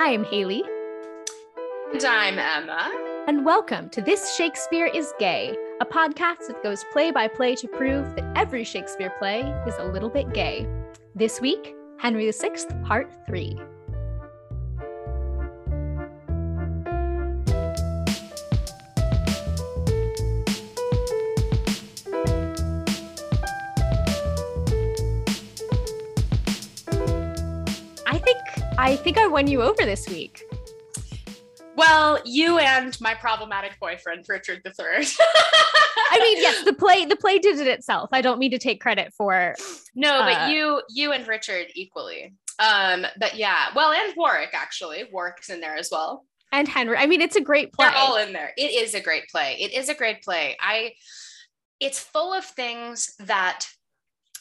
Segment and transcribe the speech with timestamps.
[0.00, 0.62] I'm Haley.
[1.92, 2.88] And I'm Emma.
[3.26, 7.66] And welcome to This Shakespeare is Gay, a podcast that goes play by play to
[7.66, 10.68] prove that every Shakespeare play is a little bit gay.
[11.16, 12.50] This week, Henry VI,
[12.84, 13.60] Part 3.
[28.88, 30.42] I think I won you over this week.
[31.76, 34.74] Well, you and my problematic boyfriend, Richard III.
[36.10, 38.08] I mean, yes, the play the play did it itself.
[38.12, 39.54] I don't mean to take credit for
[39.94, 42.32] No, but Uh, you you and Richard equally.
[42.58, 45.04] Um, but yeah, well, and Warwick actually.
[45.12, 46.24] Warwick's in there as well.
[46.50, 46.96] and Henry.
[46.96, 47.88] I mean, it's a great play.
[47.90, 48.54] They're all in there.
[48.56, 49.58] It is a great play.
[49.60, 50.56] It is a great play.
[50.60, 50.94] I
[51.78, 53.66] it's full of things that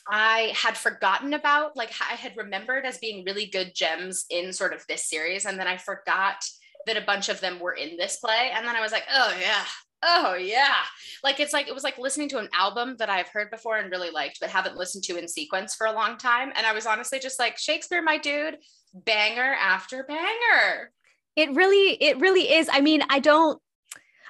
[0.09, 4.73] I had forgotten about, like I had remembered as being really good gems in sort
[4.73, 5.45] of this series.
[5.45, 6.43] And then I forgot
[6.85, 8.51] that a bunch of them were in this play.
[8.53, 9.63] And then I was like, oh yeah.
[10.03, 10.75] Oh yeah.
[11.23, 13.91] Like it's like it was like listening to an album that I've heard before and
[13.91, 16.51] really liked, but haven't listened to in sequence for a long time.
[16.55, 18.57] And I was honestly just like, Shakespeare, my dude,
[18.93, 20.91] banger after banger.
[21.35, 22.69] it really, it really is.
[22.71, 23.61] I mean, I don't.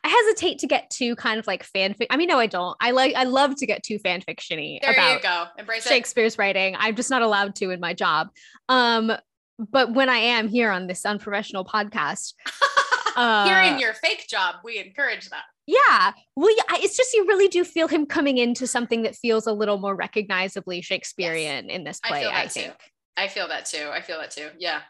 [0.07, 2.07] I hesitate to get too kind of like fanfic.
[2.09, 2.77] I mean, no, I don't.
[2.79, 3.13] I like.
[3.15, 5.45] I love to get too fanfictiony There about you go.
[5.57, 5.89] Embrace it.
[5.89, 6.77] Shakespeare's writing.
[6.79, 8.29] I'm just not allowed to in my job.
[8.69, 9.11] Um,
[9.59, 12.35] but when I am here on this unprofessional podcast,
[13.17, 15.43] uh, Here in your fake job, we encourage that.
[15.65, 16.13] Yeah.
[16.37, 19.51] Well, yeah, it's just you really do feel him coming into something that feels a
[19.51, 22.59] little more recognizably Shakespearean in this I play, feel I, that too.
[22.61, 22.75] think.
[23.17, 23.89] I feel that too.
[23.91, 24.47] I feel that too.
[24.57, 24.83] Yeah.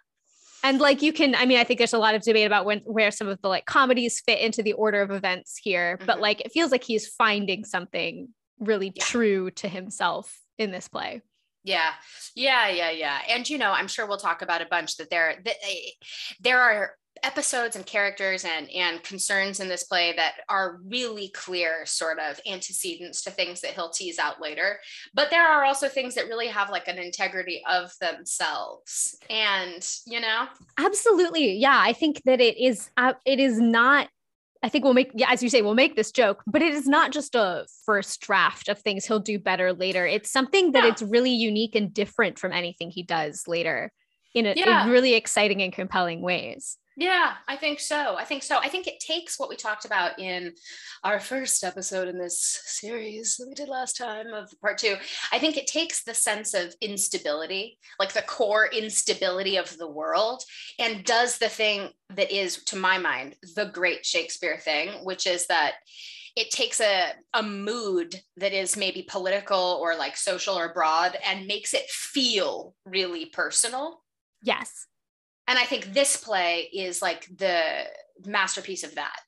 [0.68, 2.80] And like you can, I mean, I think there's a lot of debate about when
[2.80, 6.22] where some of the like comedies fit into the order of events here, but Mhm.
[6.22, 8.28] like it feels like he's finding something
[8.60, 9.04] really Yeah.
[9.04, 11.22] true to himself in this play.
[11.64, 11.94] Yeah.
[12.36, 12.68] Yeah.
[12.70, 12.90] Yeah.
[12.92, 13.22] Yeah.
[13.30, 15.92] And, you know, I'm sure we'll talk about a bunch that there, that, eh,
[16.42, 21.86] there are episodes and characters and and concerns in this play that are really clear
[21.86, 24.80] sort of antecedents to things that he'll tease out later
[25.14, 30.20] but there are also things that really have like an integrity of themselves and you
[30.20, 30.48] know
[30.78, 31.54] Absolutely.
[31.58, 34.08] Yeah, I think that it is uh, it is not
[34.64, 36.88] I think we'll make yeah, as you say, we'll make this joke, but it is
[36.88, 40.06] not just a first draft of things he'll do better later.
[40.06, 40.90] It's something that Yeah.
[40.92, 43.92] it's really unique and different from anything he does later
[44.34, 44.86] in, a, Yeah.
[44.86, 46.78] in really exciting and compelling ways.
[47.00, 48.16] Yeah, I think so.
[48.18, 48.58] I think so.
[48.58, 50.54] I think it takes what we talked about in
[51.04, 54.96] our first episode in this series that we did last time of part two.
[55.32, 60.42] I think it takes the sense of instability, like the core instability of the world,
[60.80, 65.46] and does the thing that is, to my mind, the great Shakespeare thing, which is
[65.48, 65.74] that
[66.36, 71.46] it takes a, a mood that is maybe political or like social or broad and
[71.46, 74.02] makes it feel really personal
[74.42, 74.86] Yes.
[75.48, 77.86] And I think this play is like the
[78.26, 79.20] masterpiece of that.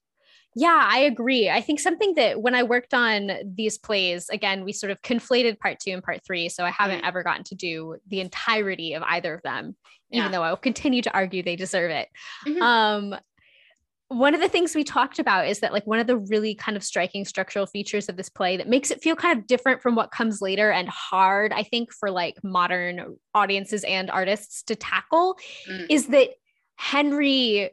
[0.55, 1.49] Yeah, I agree.
[1.49, 5.59] I think something that when I worked on these plays, again, we sort of conflated
[5.59, 6.49] part two and part three.
[6.49, 7.07] So I haven't Mhm.
[7.07, 9.75] ever gotten to do the entirety of either of them,
[10.09, 10.21] Yeah.
[10.21, 12.09] even though I will continue to argue they deserve it.
[12.47, 12.61] Mhm.
[12.61, 13.19] Um,
[14.09, 16.75] one of the things we talked about is that like one of the really kind
[16.75, 19.93] of striking structural features of this play that makes it feel kind of different from
[19.95, 25.37] what comes later and hard, I think, for like modern audiences and artists to tackle
[25.69, 25.85] Mm.
[25.89, 26.29] is that
[26.75, 27.69] Henry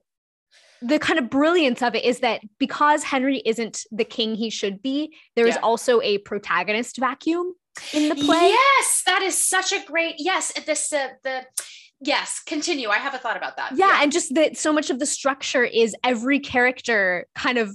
[0.82, 4.82] the kind of brilliance of it is that because Henry isn't the king he should
[4.82, 5.62] be, there is Yeah.
[5.62, 7.54] also a protagonist vacuum
[7.94, 8.50] in the play.
[8.50, 10.52] Yes, that is such a great yes.
[10.66, 11.46] This uh, the
[12.00, 12.42] yes.
[12.46, 12.88] Continue.
[12.88, 13.72] I have a thought about that.
[13.76, 17.70] Yeah, and just that so much of the structure is every character kind of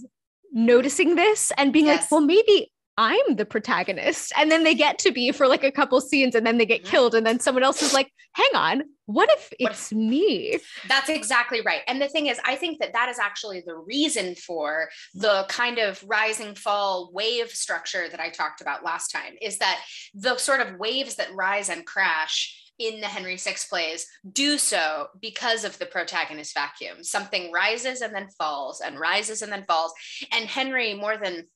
[0.52, 4.34] noticing this and being like, well, maybe I'm the protagonist.
[4.38, 6.84] And then they get to be for like a couple scenes and then they get
[6.84, 6.88] Mhm.
[6.88, 7.16] killed.
[7.16, 10.60] And then someone else is like, hang on, what if it's me?
[10.88, 11.82] That's exactly right.
[11.88, 15.80] And the thing is, I think that that is actually the reason for the kind
[15.80, 19.82] of rising fall wave structure that I talked about last time is that
[20.14, 25.08] the sort of waves that rise and crash in the Henry VI plays do so
[25.22, 27.04] because of the protagonist vacuum.
[27.04, 29.94] Something rises and then falls and rises and then falls.
[30.32, 31.48] And Henry, more than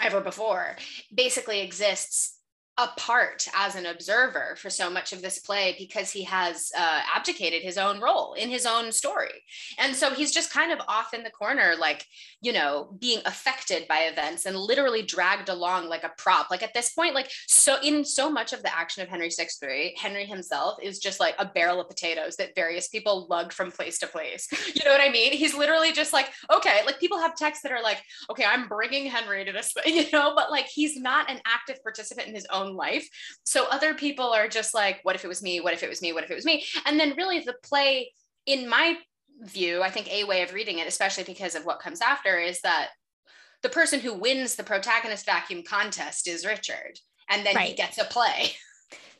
[0.00, 0.76] ever before,
[1.14, 2.33] basically exists
[2.76, 7.62] apart as an observer for so much of this play because he has uh, abdicated
[7.62, 9.44] his own role in his own story.
[9.78, 12.04] And so he's just kind of off in the corner, like,
[12.40, 16.50] you know, being affected by events and literally dragged along like a prop.
[16.50, 19.46] Like at this point, like, so in so much of the action of Henry VI
[19.62, 23.70] III, Henry himself is just like a barrel of potatoes that various people lug from
[23.70, 24.48] place to place.
[24.74, 25.32] You know what I mean?
[25.32, 29.06] He's literally just like, okay, like people have texts that are like, okay, I'm bringing
[29.06, 32.63] Henry to this, you know, but like he's not an active participant in his own
[32.72, 33.08] life.
[33.44, 35.60] So other people are just like, what if it was me?
[35.60, 36.12] What if it was me?
[36.12, 36.64] What if it was me?
[36.86, 38.12] And then really the play,
[38.46, 38.96] in my
[39.40, 42.60] view, I think a way of reading it, especially because of what comes after, is
[42.62, 42.90] that
[43.62, 47.68] the person who wins the protagonist vacuum contest is Richard, and then right.
[47.68, 48.52] he gets a play.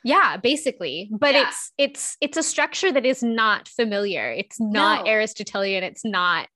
[0.04, 1.08] Yeah, basically.
[1.10, 1.46] But yeah.
[1.48, 4.30] it's it's it's a structure that is not familiar.
[4.30, 5.10] It's not no.
[5.10, 5.82] Aristotelian.
[5.82, 6.46] It's not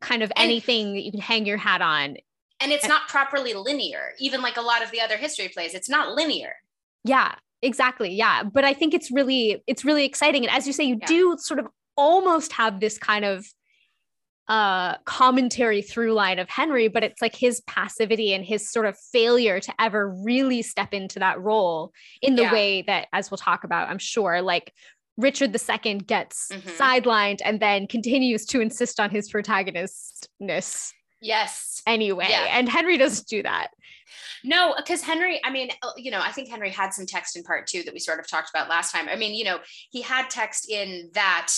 [0.00, 2.16] kind of and, anything that you can hang your hat on.
[2.60, 5.74] And it's not properly linear, even like a lot of the other history plays.
[5.74, 6.54] It's not linear.
[7.04, 8.12] Yeah, exactly.
[8.12, 8.42] Yeah.
[8.42, 10.44] But I think it's really, it's really exciting.
[10.44, 11.06] And as you say, you yeah.
[11.06, 11.66] do sort of
[11.96, 13.46] almost have this kind of
[14.48, 18.96] uh commentary through line of Henry, but it's like his passivity and his sort of
[19.12, 22.52] failure to ever really step into that role in the yeah.
[22.52, 24.72] way that, as we'll talk about, I'm sure, like
[25.18, 26.68] Richard II gets mm-hmm.
[26.70, 30.92] sidelined and then continues to insist on his protagonistness.
[31.20, 31.82] Yes.
[31.86, 32.46] Anyway, yeah.
[32.50, 33.68] and Henry doesn't do that.
[34.44, 37.42] No, because Henry, I mean, uh, you know, I think Henry had some text in
[37.42, 39.08] part two that we sort of talked about last time.
[39.08, 39.58] I mean, you know,
[39.90, 41.52] he had text in that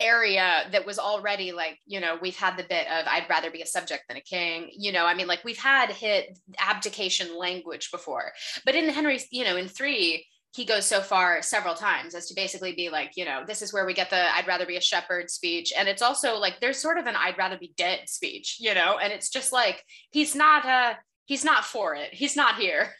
[0.00, 3.62] area that was already like you know we've had the bit of i'd rather be
[3.62, 7.92] a subject than a king you know i mean like we've had hit abdication language
[7.92, 8.32] before
[8.66, 12.34] but in henry you know in three he goes so far several times as to
[12.34, 14.80] basically be like you know this is where we get the i'd rather be a
[14.80, 15.72] shepherd speech.
[15.76, 18.98] And it's also like there's sort of an i'd rather be dead speech you know?
[18.98, 20.94] And it's just like he's not uh
[21.26, 22.12] he's not for it.
[22.12, 22.90] He's not here.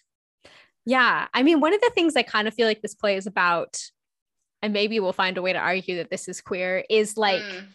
[0.87, 1.29] Yeah.
[1.33, 3.79] I mean one of the things i kind of feel like this play is about
[4.65, 7.67] and maybe we'll find a way to argue that this is queer, is like mm.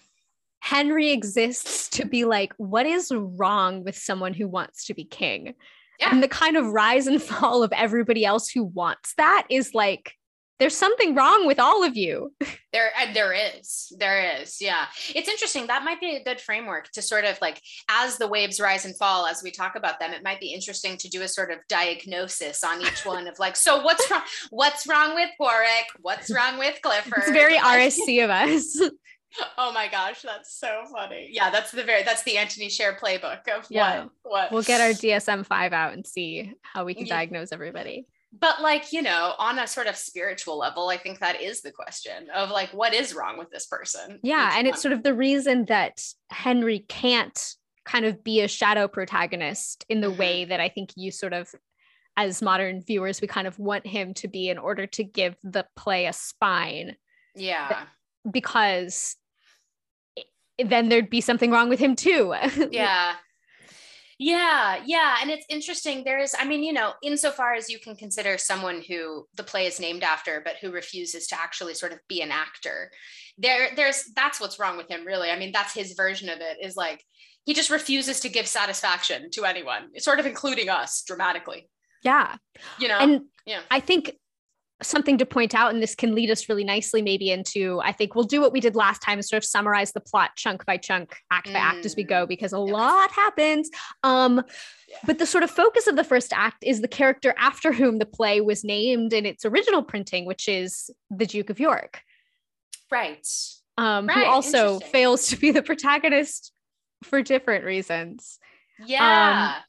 [0.59, 5.53] Henry exists to be like, what is wrong with someone who wants to be king?
[5.99, 6.09] Yeah.
[6.11, 10.13] And the kind of rise and fall of everybody else who wants that is like,
[10.59, 12.33] there's something wrong with all of you.
[12.71, 14.85] There, and there is, there is, yeah.
[15.15, 15.65] It's interesting.
[15.65, 17.59] That might be a good framework to sort of like,
[17.89, 20.95] as the waves rise and fall, as we talk about them, it might be interesting
[20.97, 24.21] to do a sort of diagnosis on each one of like, so what's wrong?
[24.51, 25.87] What's wrong with Warwick?
[26.01, 27.23] What's wrong with Clifford?
[27.23, 28.79] It's very RSC of us.
[29.57, 31.29] oh my gosh, that's so funny.
[31.31, 34.03] Yeah, that's the very that's the Antony Sher playbook of yeah.
[34.03, 37.17] what, what we'll get our DSM five out and see how we can yeah.
[37.17, 41.41] diagnose everybody but like you know on a sort of spiritual level i think that
[41.41, 44.93] is the question of like what is wrong with this person yeah and it's sort
[44.93, 47.55] of the reason that henry can't
[47.85, 50.19] kind of be a shadow protagonist in the mm-hmm.
[50.19, 51.53] way that i think you sort of
[52.17, 55.65] as modern viewers we kind of want him to be in order to give the
[55.75, 56.95] play a spine
[57.35, 57.83] yeah
[58.29, 59.15] because
[60.65, 62.33] then there'd be something wrong with him too
[62.71, 63.13] yeah
[64.21, 65.15] yeah, yeah.
[65.21, 66.03] And it's interesting.
[66.03, 69.65] There is, I mean, you know, insofar as you can consider someone who the play
[69.65, 72.91] is named after, but who refuses to actually sort of be an actor,
[73.37, 75.29] there, there's that's what's wrong with him, really.
[75.29, 77.01] I mean, that's his version of it is like
[77.45, 81.69] he just refuses to give satisfaction to anyone, sort of including us dramatically.
[82.03, 82.35] Yeah.
[82.77, 83.61] You know, and yeah.
[83.71, 84.11] I think
[84.81, 88.15] something to point out, and this can lead us really nicely maybe into, I think
[88.15, 90.77] we'll do what we did last time, and sort of summarize the plot chunk by
[90.77, 92.69] chunk, act by act as we go, mm, because a yes.
[92.69, 93.69] lot happens.
[94.03, 94.43] Um,
[94.87, 94.97] yeah.
[95.05, 98.05] But the sort of focus of the first act is the character after whom the
[98.05, 102.01] play was named in its original printing, which is the Duke of York.
[102.89, 103.27] Right.
[103.77, 104.17] Um, right.
[104.17, 106.51] Who also fails to be the protagonist
[107.03, 108.39] for different reasons.
[108.85, 109.55] Yeah.
[109.55, 109.63] Um,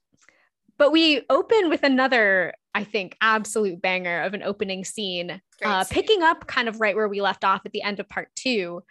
[0.79, 5.95] but we open with another I think, absolute banger of an opening scene, uh, scene,
[5.95, 8.83] picking up kind of right where we left off at the end of part two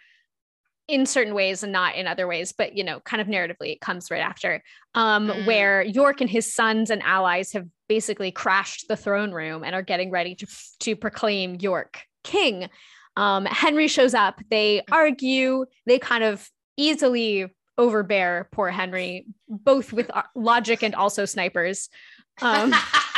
[0.90, 3.80] in certain ways and not in other ways, but you know, kind of narratively, it
[3.80, 4.62] comes right after,
[4.94, 5.46] um, mm.
[5.46, 9.82] where York and his sons and allies have basically crashed the throne room and are
[9.82, 10.46] getting ready to,
[10.80, 12.68] to proclaim York king.
[13.16, 17.46] Um, Henry shows up, they argue, they kind of easily
[17.78, 21.88] overbear poor Henry, both with uh, logic and also snipers.
[22.42, 22.74] Um,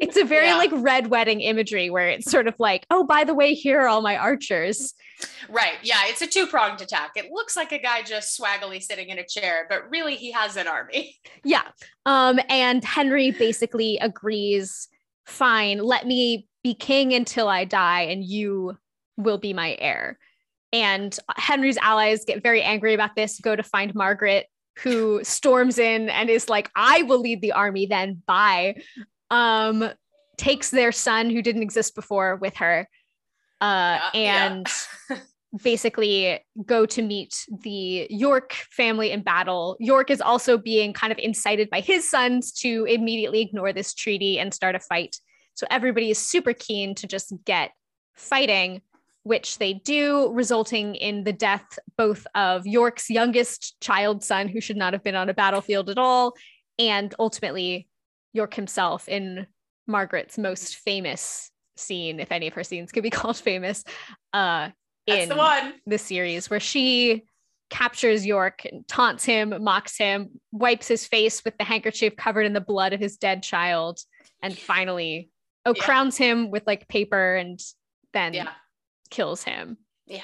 [0.00, 0.56] It's a very yeah.
[0.56, 3.86] like red wedding imagery where it's sort of like, oh, by the way, here are
[3.86, 4.94] all my archers.
[5.50, 5.74] Right.
[5.82, 6.00] Yeah.
[6.04, 7.12] It's a two pronged attack.
[7.16, 10.56] It looks like a guy just swaggily sitting in a chair, but really he has
[10.56, 11.16] an army.
[11.42, 11.62] Yeah.
[12.04, 14.88] Um, and Henry basically agrees,
[15.26, 18.76] fine, let me be king until I die, and you
[19.16, 20.18] will be my heir.
[20.70, 24.48] And Henry's allies get very angry about this, go to find Margaret,
[24.80, 28.22] who storms in and is like, I will lead the army then.
[28.26, 28.82] Bye
[29.30, 29.90] um,
[30.36, 32.88] takes their son who didn't exist before with her
[33.60, 34.66] uh, yeah, and
[35.10, 35.18] yeah.
[35.62, 39.76] basically go to meet the York family in battle.
[39.80, 44.38] York is also being kind of incited by his sons to immediately ignore this treaty
[44.38, 45.16] and start a fight.
[45.54, 47.72] So everybody is super keen to just get
[48.14, 48.80] fighting,
[49.24, 54.76] which they do, resulting in the death both of York's youngest child son, who should
[54.76, 56.34] not have been on a battlefield at all,
[56.78, 57.89] and ultimately
[58.32, 59.46] York himself in
[59.86, 63.84] Margaret's most famous scene, if any of her scenes could be called famous,
[64.32, 64.70] uh,
[65.06, 65.74] That's in the one.
[65.86, 67.24] the series where she
[67.70, 72.52] captures York and taunts him, mocks him, wipes his face with the handkerchief covered in
[72.52, 74.00] the blood of his dead child,
[74.42, 75.30] and finally,
[75.66, 75.82] oh, Yeah.
[75.84, 77.60] crowns him with like paper and
[78.12, 78.52] then Yeah.
[79.10, 79.76] kills him.
[80.06, 80.22] Yeah.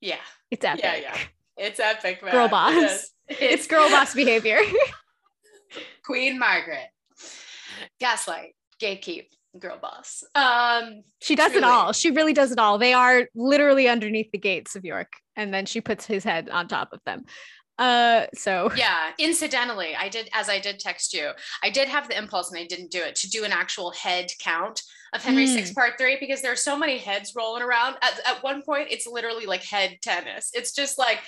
[0.00, 0.20] Yeah.
[0.50, 0.84] It's epic.
[0.84, 1.18] Yeah, yeah.
[1.56, 2.30] It's epic, man.
[2.32, 3.10] Girl It boss.
[3.28, 4.60] It's girl boss behavior.
[6.04, 6.88] Queen Margaret.
[8.00, 9.26] Gaslight, gatekeep,
[9.58, 10.24] girl boss.
[10.34, 11.92] Um, she does it all.
[11.92, 12.78] She really does it all.
[12.78, 16.68] They are literally underneath the gates of York, and then she puts his head on
[16.68, 17.24] top of them.
[17.78, 19.12] Uh, so yeah.
[19.18, 21.30] Incidentally, I did as I did text you,
[21.62, 24.30] I did have the impulse and I didn't do it to do an actual head
[24.40, 24.82] count
[25.14, 25.54] of Henry Hmm.
[25.54, 27.96] Six Part Three because there are so many heads rolling around.
[28.02, 30.50] At, at one point, it's literally like head tennis.
[30.54, 31.20] It's just like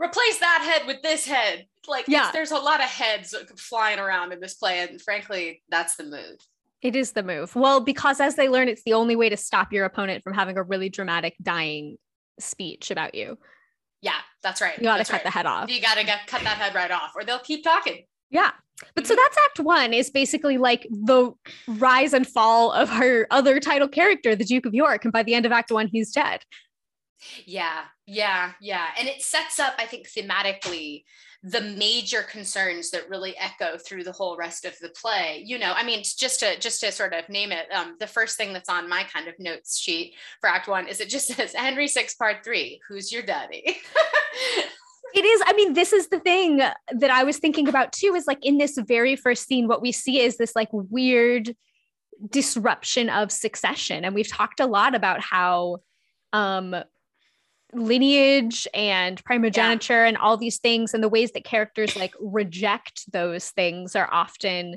[0.00, 1.66] replace that head with this head.
[1.86, 2.30] Like Yeah.
[2.32, 6.38] there's a lot of heads flying around in this play, and frankly, that's the move.
[6.82, 7.54] It is the move.
[7.54, 10.56] Well, because as they learn, it's the only way to stop your opponent from having
[10.56, 11.98] a really dramatic dying
[12.38, 13.36] speech about you.
[14.00, 14.78] Yeah, that's right.
[14.78, 15.24] You got to cut right.
[15.24, 15.70] the head off.
[15.70, 18.04] You gotta cut that head right off, or they'll keep talking.
[18.30, 18.52] Yeah.
[18.94, 21.32] But so that's act one is basically like the
[21.68, 25.04] rise and fall of her other title character, the Duke of York.
[25.04, 26.40] And by the end of act one, he's dead.
[27.44, 28.86] Yeah, yeah, yeah.
[28.98, 31.04] And it sets up, I think, thematically
[31.42, 35.42] the major concerns that really echo through the whole rest of the play.
[35.44, 38.36] You know, I mean, just to just to sort of name it, um, the first
[38.36, 41.54] thing that's on my kind of notes sheet for Act One is it just says
[41.54, 42.80] Henry Six Part Three.
[42.88, 43.78] Who's your daddy?
[45.12, 45.42] It is.
[45.44, 48.58] I mean, this is the thing that I was thinking about too is like in
[48.58, 51.56] this very first scene, what we see is this like weird
[52.28, 54.04] disruption of succession.
[54.04, 55.78] And we've talked a lot about how
[56.32, 56.76] um
[57.72, 63.50] lineage and primogeniture and all these things and the ways that characters like reject those
[63.50, 64.76] things are often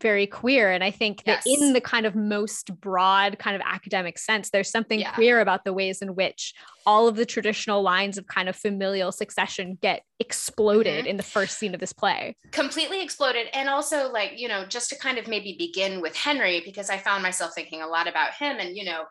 [0.00, 4.18] very queer and i think that in the kind of most broad kind of academic
[4.18, 5.12] sense there's something Yeah.
[5.12, 6.52] queer about the ways in which
[6.84, 11.08] all of the traditional lines of kind of familial succession get exploded Mhm.
[11.10, 14.90] in the first scene of this play completely exploded and also like you know just
[14.90, 18.34] to kind of maybe begin with henry because i found myself thinking a lot about
[18.34, 19.04] him and you know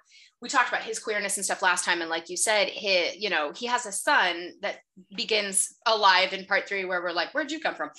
[0.44, 3.30] we talked about his queerness and stuff last time and like you said he you
[3.30, 4.80] know he has a son that
[5.16, 7.90] begins alive in part three where we're like where'd you come from?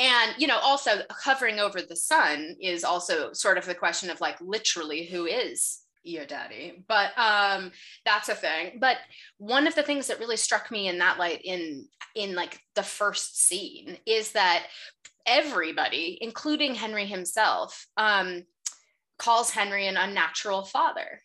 [0.00, 4.20] And you know also hovering over the son is also sort of the question of
[4.20, 6.84] like literally who is your daddy?
[6.88, 7.70] But um
[8.04, 8.78] that's a thing.
[8.80, 8.96] But
[9.38, 11.86] one of the things that really struck me in that light in
[12.16, 14.66] in like the first scene is that
[15.26, 18.42] everybody including henry himself um
[19.18, 21.22] calls henry an unnatural father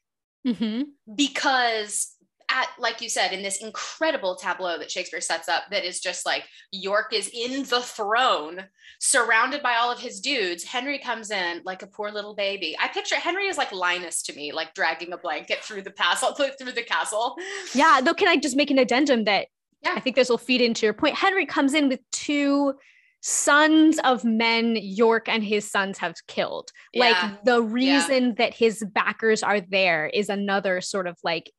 [0.54, 0.82] mm-hmm.
[1.16, 2.16] because
[2.50, 6.26] at like you said in this incredible tableau that shakespeare sets up that is just
[6.26, 8.66] like york is in the throne
[9.00, 12.88] surrounded by all of his dudes henry comes in like a poor little baby i
[12.88, 16.72] picture henry is like linus to me like dragging a blanket through the castle through
[16.72, 17.36] the castle
[17.74, 19.48] yeah though can i just make an addendum that
[19.84, 19.94] Yeah.
[19.96, 22.74] i think this will feed into your point henry comes in with two
[23.22, 27.02] sons of men york and his sons have killed Yeah.
[27.02, 31.52] like the reason that his backers are there is another sort of like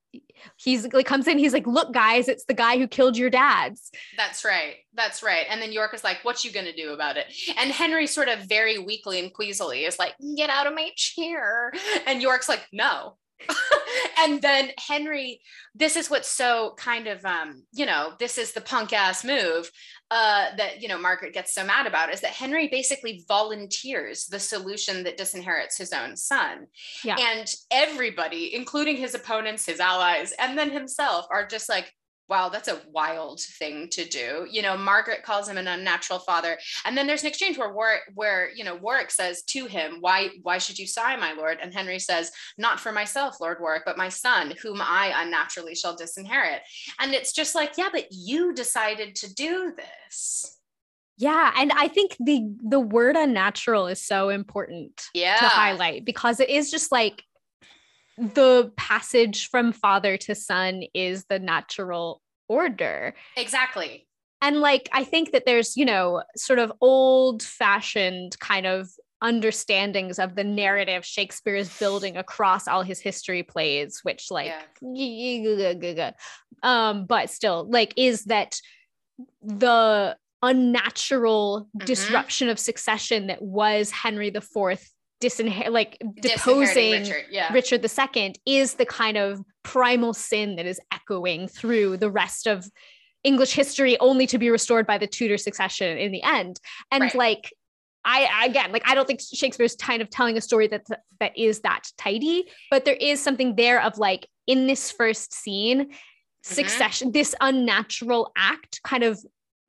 [0.57, 3.93] he's like comes in he's like look guys it's the guy who killed your dads
[4.17, 4.77] That's right.
[4.95, 5.47] That's right.
[5.49, 7.27] And then York is like, what you gonna do about it?
[7.57, 11.73] And Henry sort of very weakly and queasily is like, get out of my chair.
[12.07, 13.17] And York's like, no.
[14.19, 15.41] and then Henry,
[15.75, 19.71] this is what's so kind of um, you know, this is the punk ass move
[20.11, 24.41] uh that you know Margaret gets so mad about is that Henry basically volunteers the
[24.41, 26.67] solution that disinherits his own son.
[27.05, 27.17] Yeah.
[27.19, 31.93] And everybody, including his opponents, his allies, and then himself, are just like,
[32.31, 34.47] wow, that's a wild thing to do.
[34.51, 36.57] You know, Margaret calls him an unnatural father.
[36.85, 40.29] And then there's an exchange where Warwick, where, you know, Warwick says to him, why,
[40.43, 41.59] why should you sigh, my lord?
[41.61, 45.97] And Henry says, not for myself, Lord Warwick, but my son, whom I unnaturally shall
[45.97, 46.63] disinherit.
[47.01, 50.57] And it's just like, yeah, but you decided to do this.
[51.19, 55.37] yeah and i think the the word unnatural is so important Yeah.
[55.37, 57.25] to highlight because it is just like
[58.21, 64.07] the passage from father to son is the natural order Exactly.
[64.43, 68.89] and like i think that there's you know sort of old fashioned kind of
[69.23, 74.47] understandings of the narrative shakespeare is building across all his history plays which like
[76.63, 78.61] um but still like is that
[79.43, 81.85] the unnatural Mhm.
[81.85, 87.25] disruption of succession that was henry the fourth disinher- like deposing Richard.
[87.31, 87.53] Yeah.
[87.53, 92.67] Richard II is the kind of primal sin that is echoing through the rest of
[93.23, 96.59] English history, only to be restored by the Tudor succession in the end.
[96.91, 97.15] And Right.
[97.15, 97.53] like,
[98.03, 100.87] I again, like, I don't think Shakespeare's kind of telling a story that
[101.21, 105.81] that is that tidy, but there is something there of like in this first scene,
[105.81, 105.95] mm-hmm.
[106.43, 109.23] succession, this unnatural act kind of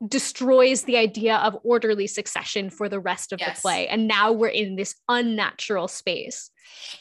[0.08, 3.58] destroys the idea of orderly succession for the rest of yes.
[3.58, 3.88] the play.
[3.88, 6.50] And now we're in this unnatural space.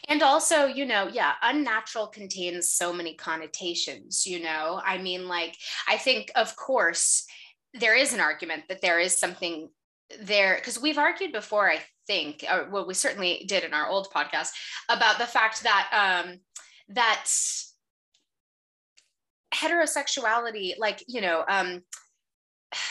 [0.09, 4.83] And also, you know, yeah, unnatural contains so many connotations, you know.
[4.85, 5.57] I mean, like,
[5.89, 7.25] I think, of course,
[7.73, 9.71] there is an argument that there is something
[10.21, 14.09] there, because we've argued before, I think, or well, we certainly did in our old
[14.15, 14.49] podcast,
[14.89, 16.41] about the fact that, um,
[16.89, 17.27] that
[19.55, 21.83] heterosexuality, like, you know, um,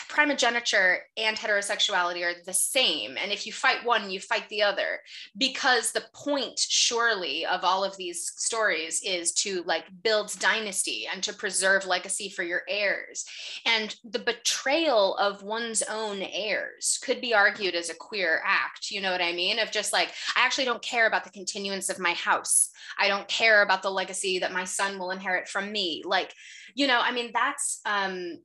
[0.08, 3.16] primogeniture and heterosexuality are the same.
[3.16, 5.00] And if you fight one you fight the other.
[5.36, 11.22] Because the point surely of all of these stories is to like build dynasty and
[11.22, 13.24] to preserve legacy for your heirs.
[13.64, 18.90] And the betrayal of one's own heirs could be argued as a queer act.
[18.90, 19.58] You know what i mean?
[19.58, 22.70] Of just like i actually don't care about the continuance of my house.
[22.98, 26.02] I don't care about the legacy that my son will inherit from me.
[26.04, 26.34] Like
[26.74, 28.38] you know i mean that's um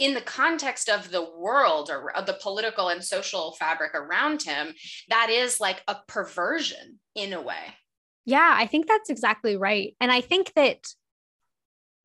[0.00, 4.74] in the context of the world or of the political and social fabric around him,
[5.10, 7.76] that is like a perversion in a way.
[8.24, 9.94] Yeah, I think that's exactly right.
[10.00, 10.78] And I think that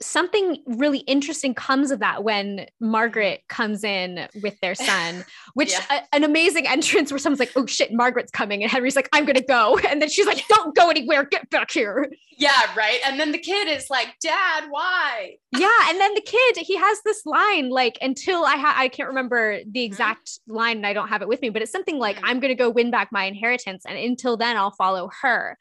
[0.01, 6.01] something really interesting comes of that when Margaret comes in with their son, which yeah.
[6.11, 9.25] a, an amazing entrance where someone's like, "Oh shit, Margaret's coming," and Henry's like, "I'm
[9.25, 12.99] gonna go," and then she's like, "Don't go anywhere, get back here." Yeah, right.
[13.05, 16.99] And then the kid is like, "Dad, why?" Yeah, and then the kid he has
[17.05, 19.77] this line like, "Until I ha- I can't remember the mm-hmm.
[19.77, 20.55] exact mm-hmm.
[20.55, 22.25] line, and I don't have it with me, but it's something like, mm-hmm.
[22.25, 25.57] "I'm gonna go win back my inheritance, and until then, I'll follow her."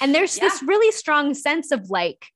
[0.00, 0.44] And there's yeah.
[0.44, 2.26] this really strong sense of like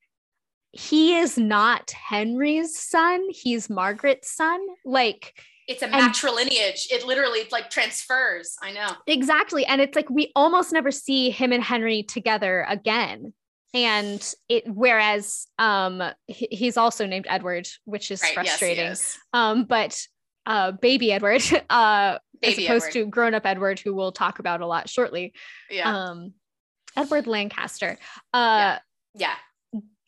[0.73, 4.61] he is not Henry's son, he's Margaret's son.
[4.85, 5.35] Like
[5.69, 6.91] it's a matrilineage.
[6.91, 8.57] It literally like transfers.
[8.63, 8.89] I know.
[9.07, 9.65] Exactly.
[9.65, 13.33] And it's like we almost never see him and Henry together again.
[13.75, 18.85] And it whereas um he's also named Edward, which is right, frustrating.
[18.85, 20.01] Yes, um but
[20.47, 22.93] uh baby Edward uh baby as opposed Edward.
[22.93, 25.33] to grown-up Edward who we'll talk about a lot shortly.
[25.71, 25.97] Yeah.
[25.97, 26.33] Um
[26.97, 27.99] Edward Lancaster.
[28.35, 28.79] Uh
[29.15, 29.27] yeah.
[29.29, 29.35] yeah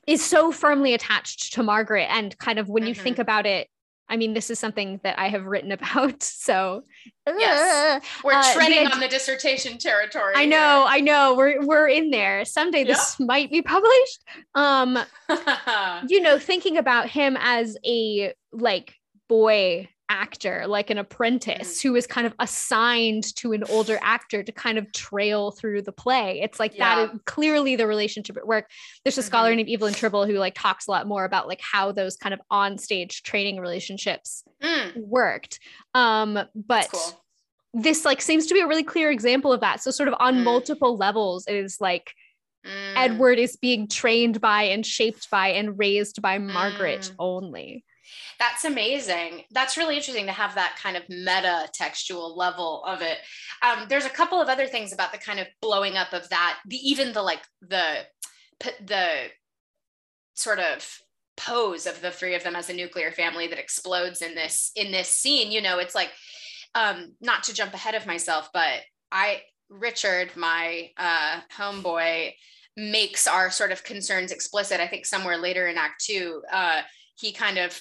[0.07, 2.07] is so firmly attached to Margaret.
[2.11, 2.89] And kind of when mm-hmm.
[2.89, 3.23] you think mm-hmm.
[3.23, 3.69] about it,
[4.09, 6.23] I mean, this is something that I have written about.
[6.23, 6.85] So
[7.27, 10.35] yes, uh, we're uh, treading the, on the dissertation territory.
[10.37, 10.89] I know, here.
[10.89, 11.35] I know.
[11.35, 12.45] We're we're in there.
[12.45, 13.27] Someday this yeah.
[13.27, 14.25] might be published.
[14.55, 14.99] Um,
[16.09, 18.95] you know, thinking about him as a like
[19.29, 21.89] boy actor, like an apprentice mm-hmm.
[21.89, 25.93] who is kind of assigned to an older actor to kind of trail through the
[25.93, 26.41] play.
[26.43, 26.97] It's like yeah.
[26.97, 28.71] that is clearly the relationship at work.
[29.05, 29.27] There's a mm-hmm.
[29.27, 32.35] scholar named Evelyn Tribble who like talks a lot more about like how those kind
[32.35, 34.93] of on-stage training relationships mm.
[34.97, 35.59] worked.
[35.95, 37.25] Um, but cool.
[37.73, 39.83] this like seems to be a really clear example of that.
[39.83, 40.45] So sort of on mm.
[40.45, 42.13] multiple levels, it is like
[42.67, 42.93] mm.
[42.97, 47.15] Edward is being trained by and shaped by and raised by Margaret mm.
[47.19, 47.85] only.
[48.39, 49.45] That's amazing.
[49.51, 53.19] That's really interesting to have that kind of meta textual level of it.
[53.63, 56.59] Um, there's a couple of other things about the kind of blowing up of that,
[56.67, 58.01] the even the like the
[58.87, 59.27] the
[60.35, 60.99] sort of
[61.37, 64.93] pose of the three of them as a nuclear family that explodes in this in
[64.93, 65.51] this scene.
[65.51, 66.11] You know, it's like
[66.75, 68.81] um, not to jump ahead of myself, but
[69.13, 72.33] I Richard, my uh, homeboy,
[72.77, 74.81] makes our sort of concerns explicit.
[74.81, 76.83] I think somewhere later in Act Two, uh,
[77.17, 77.81] he kind of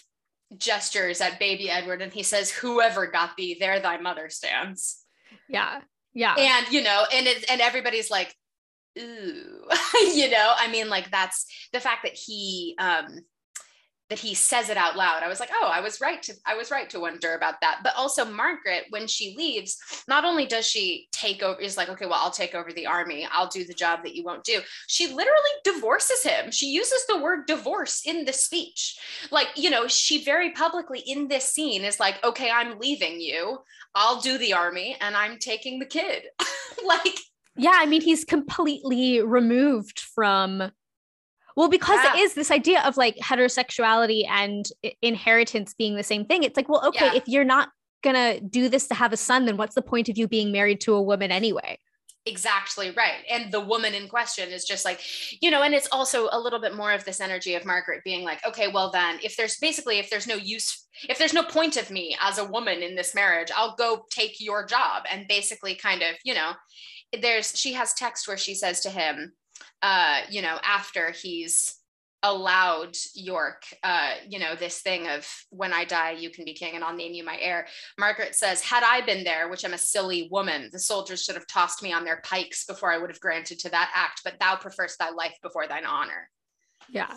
[0.57, 5.03] gestures at baby Edward and he says, Whoever got thee, there thy mother stands.
[5.47, 5.81] Yeah.
[6.13, 6.35] Yeah.
[6.37, 8.35] And, you know, and it, and everybody's like,
[8.99, 9.67] ooh,
[10.13, 13.19] you know, I mean, like that's the fact that he um
[14.09, 15.23] that he says it out loud.
[15.23, 17.79] I was like, oh, I was right to I was right to wonder about that.
[17.83, 22.05] But also Margaret, when she leaves, not only does she take over, is like, okay,
[22.05, 23.27] well, I'll take over the army.
[23.31, 24.59] I'll do the job that you won't do.
[24.87, 26.51] She literally divorces him.
[26.51, 28.97] She uses the word divorce in the speech.
[29.31, 33.59] Like, you know, she very publicly in this scene is like, okay, I'm leaving you.
[33.95, 36.23] I'll do the army and I'm taking the kid.
[36.85, 37.17] like,
[37.55, 40.71] yeah, I mean, he's completely removed from
[41.55, 42.15] well, because yeah.
[42.15, 44.67] it is this idea of like heterosexuality and
[45.01, 46.43] inheritance being the same thing.
[46.43, 47.15] It's like, well, okay, yeah.
[47.15, 47.69] if you're not
[48.03, 50.81] gonna do this to have a son, then what's the point of you being married
[50.81, 51.77] to a woman anyway?
[52.25, 53.25] Exactly right.
[53.29, 55.01] And the woman in question is just like,
[55.41, 58.23] you know, and it's also a little bit more of this energy of Margaret being
[58.23, 61.75] like, okay, well, then if there's basically, if there's no use, if there's no point
[61.75, 65.03] of me as a woman in this marriage, I'll go take your job.
[65.11, 66.53] And basically, kind of, you know,
[67.21, 69.33] there's, she has text where she says to him,
[69.81, 71.75] uh, you know, after he's
[72.25, 76.73] allowed York, uh, you know, this thing of when I die, you can be king
[76.75, 77.67] and I'll name you my heir.
[77.99, 81.47] Margaret says, Had I been there, which I'm a silly woman, the soldiers should have
[81.47, 84.55] tossed me on their pikes before I would have granted to that act, but thou
[84.55, 86.29] preferst thy life before thine honor.
[86.89, 87.15] Yeah.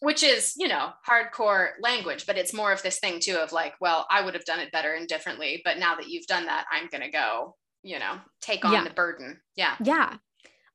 [0.00, 3.74] Which is, you know, hardcore language, but it's more of this thing too of like,
[3.80, 6.64] well, I would have done it better and differently, but now that you've done that,
[6.72, 8.84] I'm going to go, you know, take on Yeah.
[8.84, 9.40] the burden.
[9.54, 9.76] Yeah.
[9.84, 10.16] Yeah.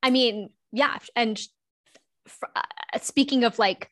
[0.01, 0.97] I mean, yeah.
[1.15, 1.39] And
[2.27, 3.89] f- uh, speaking of like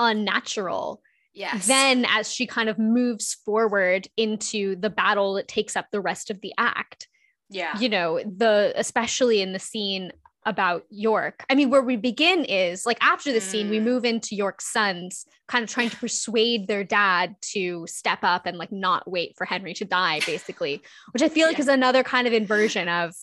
[0.00, 1.66] unnatural, Yes.
[1.66, 6.30] then as she kind of moves forward into the battle that takes up the rest
[6.30, 7.08] of the act,
[7.50, 7.76] yeah.
[7.78, 10.12] you know, the especially in the scene
[10.46, 11.44] about York.
[11.50, 13.84] I mean, where we begin is like after the scene, we Mm.
[13.84, 18.56] move into York's sons kind of trying to persuade their dad to step up and
[18.58, 20.82] like not wait for Henry to die, basically,
[21.12, 23.14] which I feel like is another kind of inversion of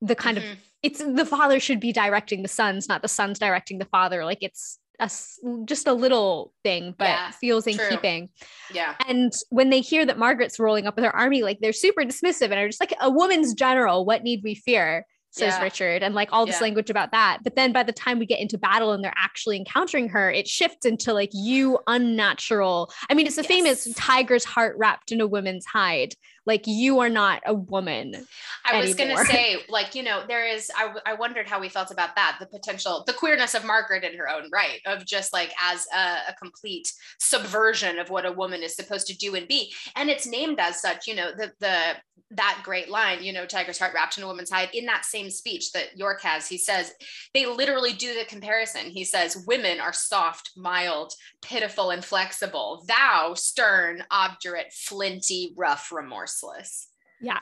[0.00, 0.56] the kind of Mhm.
[0.82, 4.24] it's the father should be directing the sons, not the sons directing the father.
[4.24, 5.10] Like it's a,
[5.64, 7.88] just a little thing, but Yeah, feels in true.
[7.90, 8.30] keeping.
[8.72, 8.94] yeah.
[9.06, 12.46] And when they hear that Margaret's rolling up with her army, like they're super dismissive
[12.50, 14.04] and are just like a woman's general.
[14.04, 15.04] What need we fear?
[15.30, 15.62] Says Yeah.
[15.62, 16.62] Richard, and like all this Yeah.
[16.62, 17.40] language about that.
[17.44, 20.48] But then by the time we get into battle and they're actually encountering her, it
[20.48, 22.90] shifts into like you unnatural.
[23.10, 26.14] I mean, it's the famous tiger's heart wrapped in a woman's hide.
[26.48, 28.26] Like you are not a woman.
[28.64, 31.68] I was going to say, like, you know, there is, I, I wondered how we
[31.68, 35.34] felt about that the potential, the queerness of Margaret in her own right, of just
[35.34, 39.46] like as a, a complete subversion of what a woman is supposed to do and
[39.46, 39.74] be.
[39.94, 41.96] And it's named as such, you know, the, the,
[42.30, 44.68] that great line, you know, Tiger's heart wrapped in a woman's hide.
[44.74, 46.92] In that same speech that York has, he says,
[47.32, 48.86] they literally do the comparison.
[48.86, 52.84] He says, Women are soft, mild, pitiful, and flexible.
[52.86, 55.90] Thou, stern, obdurate, flinty, rough,
[57.20, 57.40] Yeah.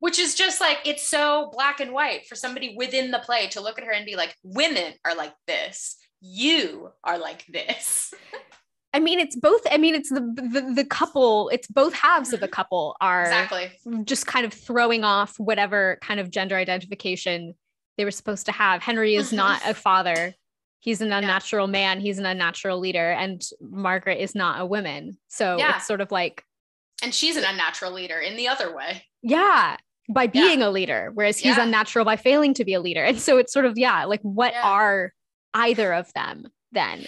[0.00, 3.60] which is just like it's so black and white for somebody within the play to
[3.60, 8.12] look at her and be like women are like this you are like this
[8.94, 9.62] I mean, it's both.
[9.72, 11.48] I mean, it's the the, the couple.
[11.48, 12.52] It's both halves of the mm-hmm.
[12.52, 13.72] couple are exactly
[14.04, 17.54] just kind of throwing off whatever kind of gender identification
[17.98, 18.82] they were supposed to have.
[18.82, 19.36] Henry is mm-hmm.
[19.36, 20.32] not a father.
[20.78, 21.98] He's an unnatural man.
[21.98, 25.18] He's an unnatural leader, and Margaret is not a woman.
[25.26, 25.76] So Yeah.
[25.76, 26.44] it's sort of like,
[27.04, 29.76] and she's an unnatural leader in the other way yeah,
[30.12, 31.62] by being a leader, whereas he's Yeah.
[31.62, 33.02] unnatural by failing to be a leader.
[33.04, 34.62] And so it's sort of yeah, like what Yeah.
[34.62, 35.12] are
[35.54, 37.06] either of them then?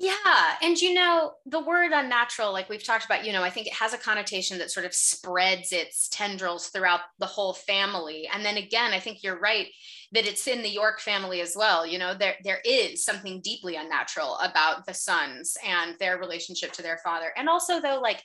[0.00, 0.14] yeah
[0.62, 3.72] and you know the word unnatural like we've talked about you know i think it
[3.72, 8.56] has a connotation that sort of spreads its tendrils throughout the whole family and then
[8.56, 9.66] again i think you're right
[10.12, 13.74] that it's in the york family as well you know there there is something deeply
[13.74, 18.22] unnatural about the sons and their relationship to their father and also though like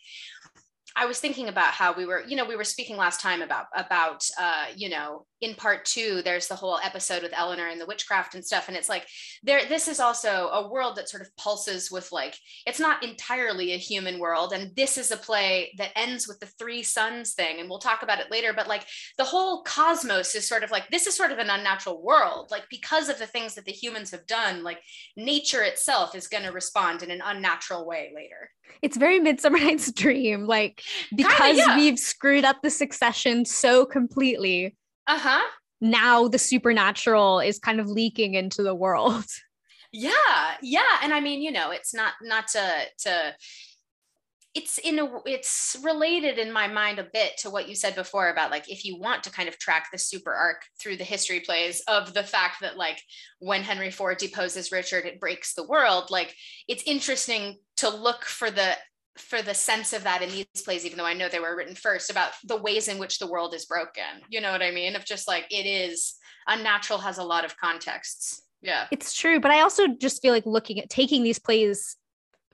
[0.95, 3.65] I was thinking about how we were, you know, we were speaking last time about
[3.75, 7.85] about uh, you know, in part two, there's the whole episode with Eleanor and the
[7.85, 8.69] witchcraft and stuff.
[8.69, 9.05] And it's like
[9.43, 12.33] there, this is also a world that sort of pulses with like,
[12.65, 14.53] it's not entirely a human world.
[14.53, 17.59] And this is a play that ends with the three sons thing.
[17.59, 18.85] And we'll talk about it later, but like
[19.17, 22.47] the whole cosmos is sort of like this is sort of an unnatural world.
[22.49, 24.79] Like because of the things that the humans have done, like
[25.17, 28.49] nature itself is going to respond in an unnatural way later.
[28.81, 30.82] It's very Midsummer Night's Dream, like
[31.15, 31.75] because yeah.
[31.75, 34.75] we've screwed up the succession so completely.
[35.07, 35.41] Uh-huh.
[35.81, 39.25] Now the supernatural is kind of leaking into the world.
[39.95, 43.35] Yeah, yeah, and I mean, you know, it's not not to to
[44.55, 48.29] it's in a it's related in my mind a bit to what you said before
[48.29, 51.39] about like if you want to kind of track the super arc through the history
[51.39, 53.01] plays of the fact that like
[53.39, 56.35] when Henry IV deposes Richard it breaks the world like
[56.67, 58.75] it's interesting to look for the
[59.17, 61.75] for the sense of that in these plays even though I know they were written
[61.75, 64.95] first about the ways in which the world is broken you know what I mean
[64.95, 66.15] of just like it is
[66.47, 70.45] unnatural has a lot of contexts yeah It's true, but I also just feel like
[70.45, 71.95] looking at taking these plays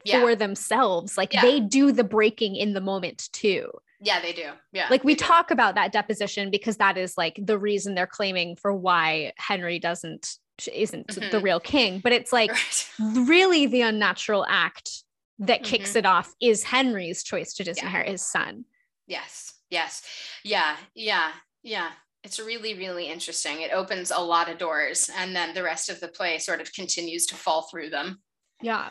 [0.04, 1.42] yeah for themselves, like Yeah.
[1.42, 3.70] they do the breaking in the moment too.
[4.02, 4.52] Yeah, they do.
[4.72, 4.88] Yeah.
[4.90, 5.26] Like we do.
[5.26, 9.78] talk about that deposition because that is like the reason they're claiming for why Henry
[9.78, 10.38] doesn't
[10.74, 11.44] isn't the Mhm.
[11.44, 12.52] real king, but it's like
[13.00, 13.28] Right.
[13.28, 15.04] really the unnatural act
[15.40, 15.98] that kicks Mhm.
[15.98, 18.66] it off is Henry's choice to disinherit his son.
[19.08, 19.54] Yes.
[19.70, 20.04] Yes.
[20.44, 20.78] Yeah.
[20.96, 21.32] Yeah.
[21.64, 21.92] Yeah.
[22.24, 23.62] It's really, really interesting.
[23.62, 26.74] It opens a lot of doors, and then the rest of the play sort of
[26.74, 28.22] continues to fall through them.
[28.62, 28.90] Yeah.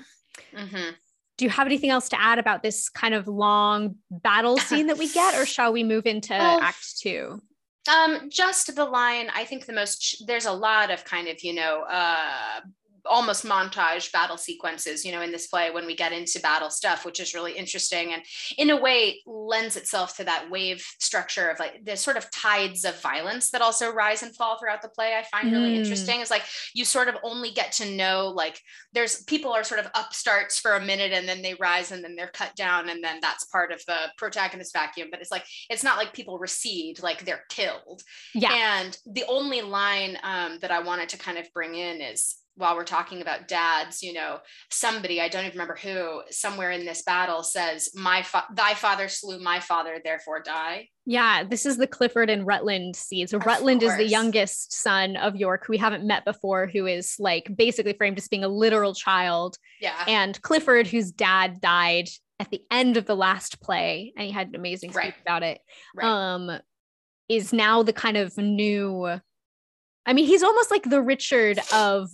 [0.57, 0.91] hmm
[1.37, 4.99] Do you have anything else to add about this kind of long battle scene that
[4.99, 6.61] we get, or shall we move into Oh.
[6.61, 7.43] Act Two?
[7.89, 9.31] Um, just the line.
[9.35, 10.27] I think the most.
[10.27, 11.83] There's a lot of kind of you know.
[11.83, 12.61] uh
[13.05, 17.05] almost montage battle sequences you know in this play when we get into battle stuff
[17.05, 18.23] which is really interesting and
[18.57, 22.85] in a way lends itself to that wave structure of like the sort of tides
[22.85, 25.79] of violence that also rise and fall throughout the play i find really Mm.
[25.79, 26.43] interesting is like
[26.75, 28.61] you sort of only get to know like
[28.93, 32.17] there's people are sort of upstarts for a minute and then they rise and then
[32.17, 35.85] they're cut down and then that's part of the protagonist vacuum but it's like it's
[35.85, 38.03] not like people recede like they're killed
[38.35, 38.53] Yeah.
[38.81, 42.75] and the only line um, that I wanted to kind of bring in is while
[42.77, 44.39] we're talking about dads, you know,
[44.71, 49.09] somebody, I don't even remember who, somewhere in this battle says, My fa- thy father
[49.09, 50.89] slew my father, therefore die.
[51.07, 53.29] Yeah, this is the Clifford and Rutland scene.
[53.29, 57.15] So Rutland is the youngest son of York, who we haven't met before, who is
[57.19, 59.57] like basically framed as being a literal child.
[59.81, 60.05] Yeah.
[60.07, 62.09] And Clifford, whose dad died
[62.41, 65.15] at the end of the last play, and he had an amazing speech Right.
[65.23, 65.61] about it.
[65.95, 66.07] Right.
[66.07, 66.51] Um,
[67.29, 69.07] is now the kind of new.
[70.07, 72.09] I mean, he's almost like the Richard of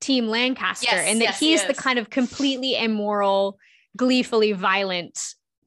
[0.00, 3.58] Team Lancaster, Yes, and that yes, he he's the kind of completely immoral,
[3.96, 5.18] gleefully violent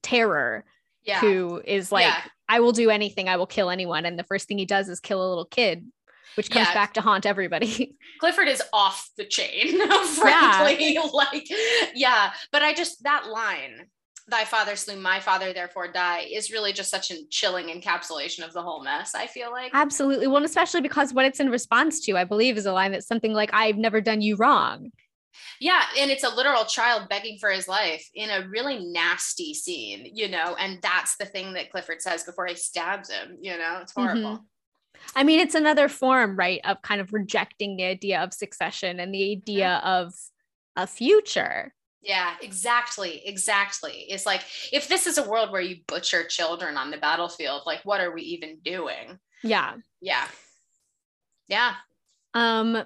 [0.03, 0.65] terror
[1.03, 1.19] yeah.
[1.19, 2.21] who is like, Yeah.
[2.47, 4.05] I will do anything, I will kill anyone.
[4.05, 5.85] And the first thing he does is kill a little kid,
[6.35, 6.73] which comes Yeah.
[6.73, 7.95] back to haunt everybody.
[8.19, 10.97] Clifford is off the chain, frankly.
[11.13, 11.47] Like,
[11.95, 12.31] yeah.
[12.51, 13.87] But I just, that line,
[14.29, 18.53] thy father slew my father, therefore die, is really just such a chilling encapsulation of
[18.53, 19.71] the whole mess, I feel like.
[19.73, 20.27] Absolutely.
[20.27, 23.07] Well, and especially because what it's in response to, I believe, is a line that's
[23.07, 24.91] something like, I've never done you wrong.
[25.59, 30.09] Yeah, and it's a literal child begging for his life in a really nasty scene,
[30.13, 33.79] you know, and that's the thing that Clifford says before he stabs him, you know,
[33.81, 34.19] it's mm-hmm.
[34.19, 34.45] horrible.
[35.15, 39.13] I mean, it's another form, right, of kind of rejecting the idea of succession and
[39.13, 40.13] the idea of
[40.75, 41.73] a future.
[42.01, 44.05] Yeah, exactly, exactly.
[44.09, 47.81] It's like if this is a world where you butcher children on the battlefield, like
[47.83, 49.19] what are we even doing?
[49.43, 49.75] Yeah.
[50.01, 50.25] Yeah.
[51.47, 51.73] Yeah.
[52.33, 52.83] Um,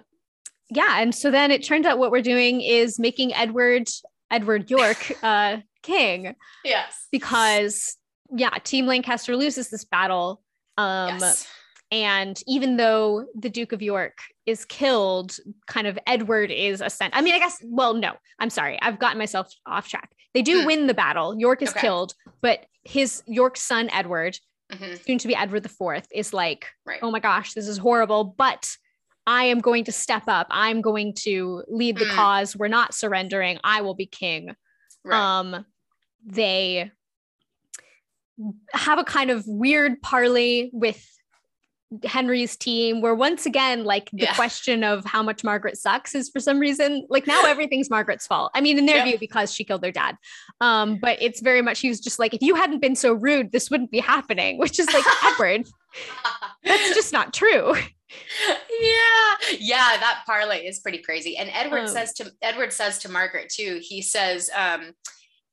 [0.70, 1.00] yeah.
[1.00, 3.88] And so then it turns out what we're doing is making Edward,
[4.32, 6.36] Edward York, uh, king.
[6.64, 7.08] Yes.
[7.12, 7.98] because
[8.36, 10.42] yeah team lancaster loses this battle
[10.78, 11.48] um yes.
[11.94, 17.22] And even though the duke of york is killed kind of edward is ascent i
[17.22, 20.66] mean i guess well no i'm sorry i've gotten myself off track they do Hmm.
[20.66, 21.82] win the battle york is Okay.
[21.82, 24.38] killed but his york's son edward
[24.72, 25.06] Mhm.
[25.06, 27.00] soon to be edward the fourth is like Right.
[27.04, 28.76] oh my gosh this is horrible but
[29.28, 32.16] i am going to step up i'm going to lead the Mm.
[32.16, 34.56] cause we're not surrendering i will be king
[35.06, 35.20] Right.
[35.40, 35.66] um
[36.26, 36.92] they
[38.74, 41.06] have a kind of weird parley with
[42.04, 44.36] Henry's team where once again like the Yeah.
[44.36, 48.52] question of how much Margaret sucks is for some reason like now everything's Margaret's fault.
[48.56, 49.06] I mean in their Yep.
[49.08, 50.18] view because she killed their dad.
[50.62, 53.52] Um but it's very much he was just like if you hadn't been so rude
[53.52, 55.68] this wouldn't be happening which is like Edward
[56.64, 57.76] that's just not true.
[58.80, 63.10] yeah yeah that parlay is pretty crazy and edward Um, says to edward says to
[63.10, 64.92] margaret too he says um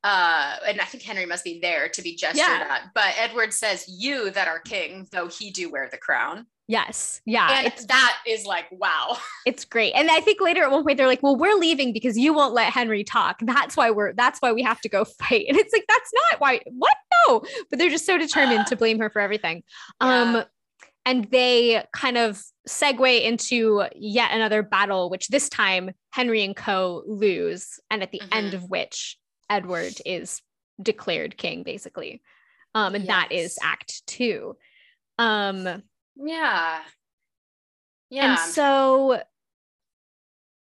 [0.04, 2.66] uh and i think henry must be there to be gestured Yeah.
[2.70, 7.20] at but edward says you that are king though he do wear the crown Yes.
[7.26, 7.50] Yeah.
[7.58, 9.92] and it's that is like wow it's great.
[9.92, 12.54] And I think later at one point they're like, well, we're leaving because you won't
[12.54, 13.40] let Henry talk.
[13.42, 15.46] That's why we're that's why we have to go fight.
[15.48, 16.94] And it's like, that's not why what?
[17.26, 17.42] No.
[17.70, 19.64] But they're just so determined to blame her for everything.
[20.00, 20.44] Um
[21.04, 27.02] and they kind of segue into yet another battle, which this time Henry and Co
[27.06, 28.54] lose, and at the end Mhm.
[28.54, 29.16] of which
[29.50, 30.40] Edward is
[30.80, 32.22] declared king, basically.
[32.74, 34.56] Um, and that is act two.
[35.18, 35.82] Um,
[36.16, 36.80] yeah
[38.10, 39.20] yeah and so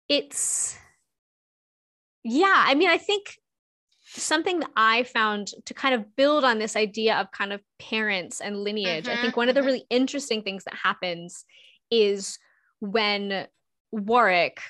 [0.09, 0.77] it's,
[2.23, 3.37] yeah, I mean, I think
[4.03, 8.41] something that I found to kind of build on this idea of kind of parents
[8.41, 9.65] and lineage, I think Mhm, one of the mhm.
[9.65, 11.45] really interesting things that happens
[11.91, 12.39] is
[12.79, 13.47] when
[13.91, 14.61] Warwick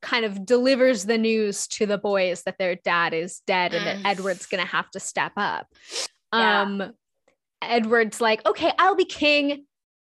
[0.00, 4.08] kind of delivers the news to the boys that their dad is dead and that
[4.08, 5.66] Edward's going to have to step up.
[6.32, 6.62] Yeah.
[6.62, 6.92] Um
[7.60, 9.64] Edward's like, "Okay, I'll be king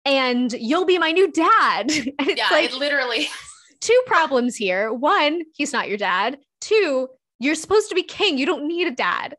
[0.03, 3.27] and you'll be my new dad." And it's yeah like it literally
[3.81, 4.91] two problems here.
[4.91, 6.39] One, he's not your dad.
[6.61, 8.37] Two, you're supposed to be king.
[8.37, 9.35] You don't need a dad.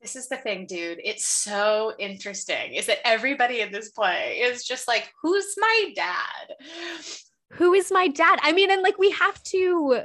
[0.00, 1.00] This is the thing, dude.
[1.04, 6.56] It's so interesting is that everybody in this play is just like, who's my dad?
[7.52, 8.38] Who is my dad?
[8.42, 10.04] I mean, and like we have to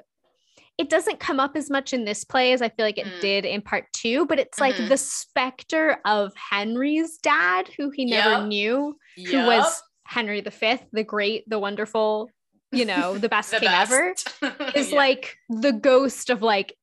[0.78, 3.20] it doesn't come up as much in this play as I feel like it Mm.
[3.20, 4.90] did in part two, but it's like Mhm.
[4.90, 8.42] the specter of Henry's dad, who he never Yep.
[8.44, 8.98] knew,
[9.32, 12.30] who was Henry V, the great, the wonderful,
[12.72, 14.14] you know, the best the king ever,
[14.76, 14.98] is Yeah.
[14.98, 16.78] like the ghost of like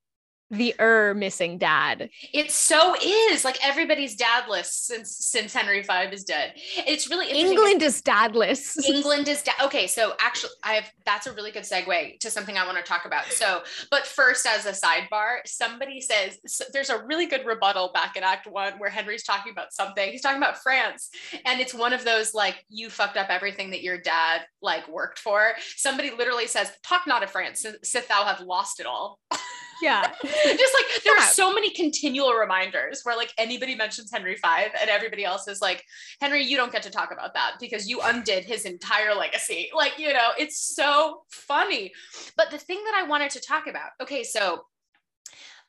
[0.57, 2.11] the er missing dad.
[2.33, 6.53] it so is like everybody's dadless since since Henry V is dead.
[6.77, 7.31] It's really.
[7.31, 8.77] England is dadless.
[8.89, 9.87] England is da- okay.
[9.87, 13.05] So actually, I have that's a really good segue to something I want to talk
[13.05, 13.27] about.
[13.27, 18.17] So, but first, as a sidebar, somebody says so there's a really good rebuttal back
[18.17, 20.11] in Act One where Henry's talking about something.
[20.11, 21.11] He's talking about France,
[21.45, 25.19] and it's one of those like you fucked up everything that your dad like worked
[25.19, 25.53] for.
[25.77, 29.19] Somebody literally says, "Talk not of France, sith thou have lost it all."
[29.83, 30.11] Yeah.
[30.23, 34.41] just like there are so many continual reminders where like anybody mentions Henry V
[34.81, 35.85] and everybody else is like,
[36.21, 39.71] Henry, you don't get to talk about that because you undid his entire legacy.
[39.75, 41.93] Like, you know, it's so funny.
[42.37, 44.65] But the thing that I wanted to talk about, okay, so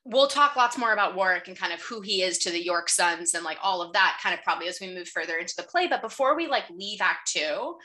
[0.06, 2.90] we'll talk lots more about Warwick and kind of who he is to the York
[2.90, 5.64] sons and like all of that kind of probably as we move further into the
[5.64, 5.88] play.
[5.88, 7.76] But before we like leave Act Two,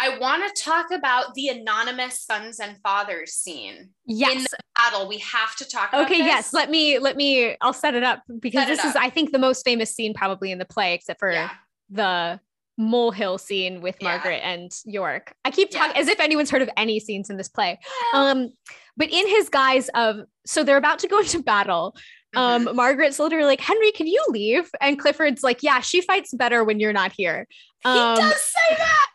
[0.00, 3.90] I want to talk about the anonymous sons and fathers scene.
[4.06, 4.36] Yes.
[4.36, 6.26] In the battle, we have to talk about Okay, this.
[6.26, 6.52] yes.
[6.52, 8.94] Let me let me I'll set it up because Set this is.
[8.96, 11.50] I think the most famous scene probably in the play except for Yeah.
[11.90, 12.40] the
[12.80, 14.08] molehill scene with Yeah.
[14.08, 15.34] Margaret and York.
[15.44, 16.02] I keep talking Yeah.
[16.02, 17.78] as if anyone's heard of any scenes in this play.
[18.14, 18.50] Um
[18.96, 21.96] but in his guise of so they're about to go into battle.
[22.36, 26.62] Um Margaret's literally like, "Henry, can you leave?" And Clifford's like, "Yeah, she fights better
[26.62, 27.48] when you're not here."
[27.82, 29.06] he Um, does say that.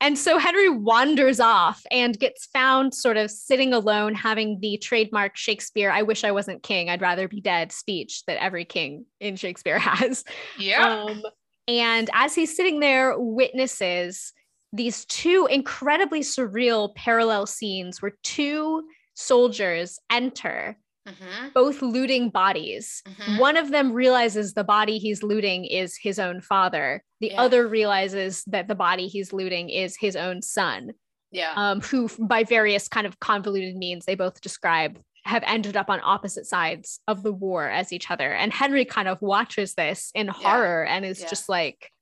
[0.00, 5.36] And so Henry wanders off and gets found sort of sitting alone, having the trademark
[5.36, 9.36] Shakespeare, I wish I wasn't king, I'd rather be dead speech that every king in
[9.36, 10.24] Shakespeare has.
[10.58, 11.04] Yeah.
[11.04, 11.22] Um,
[11.66, 14.32] and as he's sitting there, witnesses
[14.72, 18.84] these two incredibly surreal parallel scenes where two
[19.14, 20.78] soldiers enter,
[21.08, 23.02] Mhm, both looting bodies.
[23.06, 23.38] mhm.
[23.38, 27.02] One of them realizes the body he's looting is his own father.
[27.20, 27.40] The Yeah.
[27.42, 30.92] other realizes that the body he's looting is his own son,
[31.30, 31.52] Yeah.
[31.56, 36.00] um, who, by various kind of convoluted means, they both describe have ended up on
[36.02, 38.32] opposite sides of the war as each other.
[38.32, 41.28] And Henry kind of watches this in horror and is Yeah.
[41.28, 41.92] just like,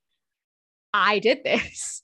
[0.95, 2.03] I did this.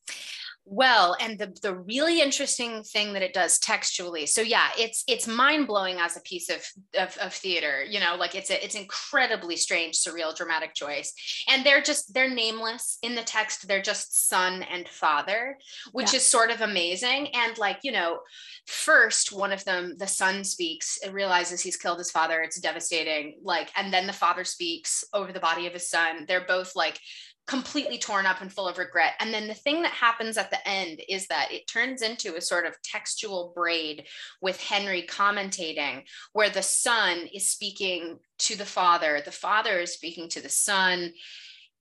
[0.64, 4.26] Well, and the the really interesting thing that it does textually.
[4.26, 6.64] So yeah, it's it's mind blowing as a piece of,
[6.98, 7.82] of of theater.
[7.82, 11.12] You know, like it's a it's incredibly strange, surreal, dramatic choice.
[11.48, 13.66] And they're just they're nameless in the text.
[13.66, 15.58] They're just son and father,
[15.90, 16.18] which Yeah.
[16.18, 17.28] is sort of amazing.
[17.34, 18.20] And like you know,
[18.66, 22.40] first one of them, the son speaks, and realizes he's killed his father.
[22.40, 23.40] It's devastating.
[23.42, 26.24] Like, and then the father speaks over the body of his son.
[26.28, 27.00] They're both like
[27.46, 29.14] completely torn up and full of regret.
[29.18, 32.40] And then the thing that happens at the end is that it turns into a
[32.40, 34.06] sort of textual braid
[34.40, 40.28] with Henry commentating, where the son is speaking to the father, the father is speaking
[40.30, 41.12] to the son,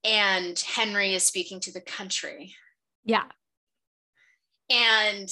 [0.04, 2.54] and Henry is speaking to the country.
[3.04, 3.24] Yeah.
[4.68, 5.28] And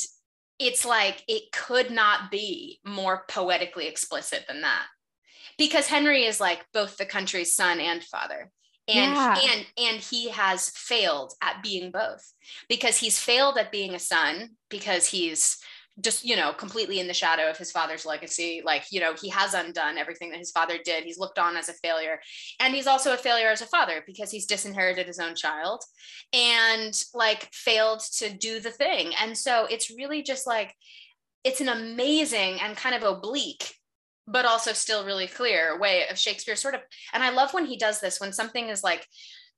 [0.60, 4.84] it's like it could not be more poetically explicit than that.
[5.58, 8.50] Because Henry is like both the country's son and father.
[8.90, 9.40] And Yeah.
[9.42, 12.32] and and he has failed at being both.
[12.68, 15.58] Because he's failed at being a son because he's
[16.00, 19.28] just you know completely in the shadow of his father's legacy like you know he
[19.28, 22.18] has undone everything that his father did he's looked on as a failure
[22.60, 25.82] and he's also a failure as a father because he's disinherited his own child
[26.32, 30.74] and like failed to do the thing and so it's really just like
[31.44, 33.74] it's an amazing and kind of oblique
[34.30, 36.80] but also still really clear way of shakespeare sort of
[37.12, 39.06] and i love when he does this when something is like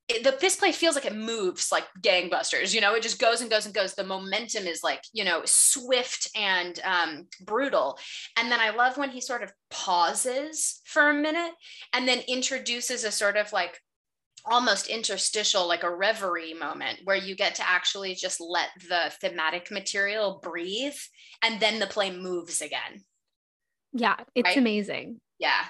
[0.08, 3.40] it, the, this play feels like it moves like gangbusters you know it just goes
[3.40, 3.94] and goes and goes.
[3.94, 7.98] The momentum is like you know swift and um, brutal.
[8.36, 11.52] And then i love when he sort of pauses for a minute
[11.92, 13.78] and then introduces a sort of like
[14.44, 19.70] almost interstitial like a reverie moment where you get to actually just let the thematic
[19.70, 20.98] material breathe
[21.44, 23.04] and then the play moves again
[23.92, 24.16] Yeah.
[24.34, 24.56] It's Right.
[24.56, 25.20] amazing.
[25.38, 25.64] yeah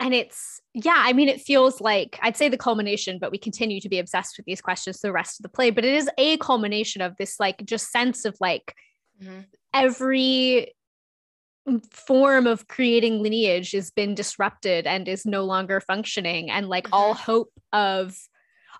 [0.00, 3.80] and it's yeah i mean it feels like i'd say the culmination but we continue
[3.80, 6.36] to be obsessed with these questions the rest of the play but it is a
[6.38, 8.74] culmination of this like just sense of like
[9.22, 9.46] Mhm.
[9.74, 10.72] every
[11.90, 17.14] form of creating lineage has been disrupted and is no longer functioning and like all
[17.14, 18.16] hope of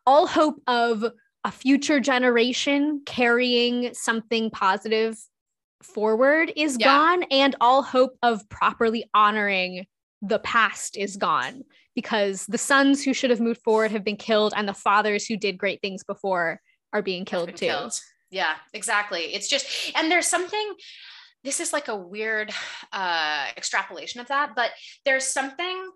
[0.06, 1.04] all hope of
[1.44, 5.16] a future generation carrying something positive
[5.82, 6.86] forward is Yeah.
[6.86, 9.86] gone and all hope of properly honoring
[10.22, 11.62] the past is gone
[11.94, 15.36] because the sons who should have moved forward have been killed and the fathers who
[15.36, 16.60] did great things before
[16.92, 17.66] are being killed too.
[17.66, 17.98] killed.
[18.30, 19.34] Yeah, exactly.
[19.34, 20.74] It's just, and there's something,
[21.44, 22.52] this is like a weird
[22.92, 24.70] uh, extrapolation of that, but
[25.04, 25.90] there's something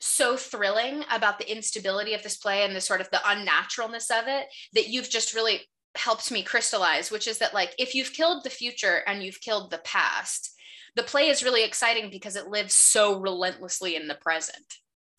[0.00, 4.28] so thrilling about the instability of this play and the sort of the unnaturalness of
[4.28, 5.60] it that you've just really
[5.96, 9.70] helped me crystallize, which is that like if you've killed the future and you've killed
[9.70, 10.52] the past,
[10.96, 14.64] the play is really exciting because it lives so relentlessly in the present.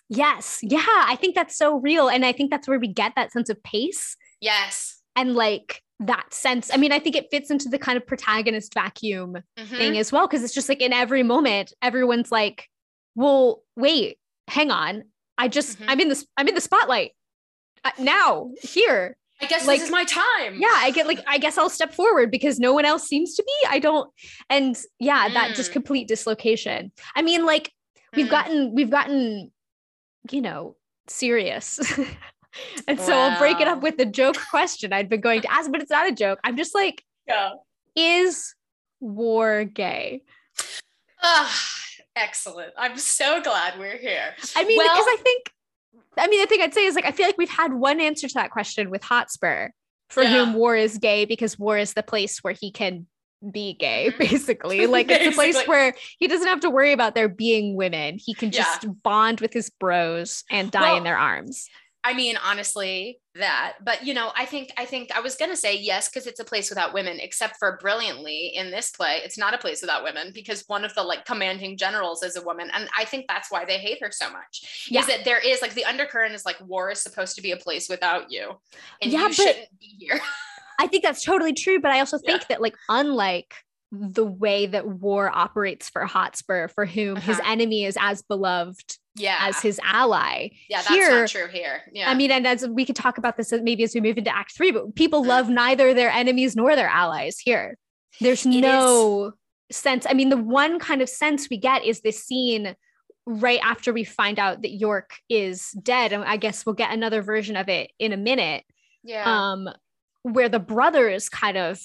[0.10, 0.60] Yes.
[0.62, 0.84] Yeah.
[0.86, 2.08] I think that's so real.
[2.10, 5.02] And I think that's where we get that sense of pace Yes.
[5.16, 6.70] and like that sense.
[6.74, 9.78] I mean, I think it fits into the kind of protagonist vacuum Mhm.
[9.78, 10.28] thing as well.
[10.28, 12.70] Cause it's just like in every moment, everyone's like,
[13.16, 14.18] well, wait,
[14.48, 15.04] hang on.
[15.38, 15.86] I just, Mhm.
[15.88, 17.12] I'm in this, I'm in the spotlight
[17.84, 19.18] uh, now, here.
[19.42, 20.56] I guess Like- this is my time.
[20.60, 23.44] yeah i get like i guess i'll step forward because no one else seems to
[23.44, 24.10] be i don't
[24.50, 25.74] and yeah that just Mm.
[25.74, 27.72] complete dislocation i mean like
[28.16, 28.32] we've Mm.
[28.32, 29.52] gotten we've gotten
[30.32, 30.76] you know
[31.08, 31.80] serious
[32.88, 35.70] and so i'll break it up with the joke question i'd been going to ask
[35.70, 37.52] but it's not a joke i'm just like Yeah.
[37.96, 38.56] is
[39.02, 40.22] war gay
[41.22, 41.52] Ah,
[42.16, 42.72] excellent.
[42.78, 44.36] I'm so glad we're here.
[44.56, 45.52] i mean Well- because i think
[46.18, 48.28] i mean the thing i'd say is like i feel like we've had one answer
[48.28, 49.70] to that question with hotspur
[50.10, 50.46] for Yeah.
[50.46, 53.08] whom war is gay because war is the place where he can
[53.52, 54.18] be gay Mhm.
[54.18, 58.18] basically like it's a place where he doesn't have to worry about there being women
[58.18, 58.64] he can Yeah.
[58.64, 61.68] just bond with his bros and die Well, in their arms
[62.08, 63.74] I mean, honestly, that.
[63.84, 66.46] But you know, I think I think I was gonna say yes because it's a
[66.46, 67.18] place without women.
[67.20, 70.94] Except for brilliantly in this play, it's not a place without women because one of
[70.94, 74.12] the like commanding generals is a woman, and I think that's why they hate her
[74.12, 74.86] so much.
[74.90, 75.00] Yeah.
[75.02, 77.58] Is that there is like the undercurrent is like war is supposed to be a
[77.58, 78.52] place without you,
[79.02, 80.20] and Yeah, you but- shouldn't be here.
[80.78, 82.46] i think that's totally true but i also think Yeah.
[82.50, 83.54] that like unlike
[83.94, 87.50] the way that war operates for hotspur for whom his Uh-huh.
[87.54, 91.82] enemy is as beloved yeah, as his ally yeah, that's here not true here.
[91.92, 94.36] Yeah, I mean, and as we could talk about this maybe as we move into
[94.36, 95.28] Act Three, but people Mm.
[95.28, 97.78] love neither their enemies nor their allies here.
[98.22, 99.34] There's It is- no
[99.72, 100.06] sense.
[100.10, 102.76] I mean, the one kind of sense we get is this scene
[103.26, 107.22] right after we find out that York is dead, and I guess we'll get another
[107.24, 108.64] version of it in a minute.
[109.04, 109.68] yeah, Um,
[110.24, 111.80] where the brothers kind of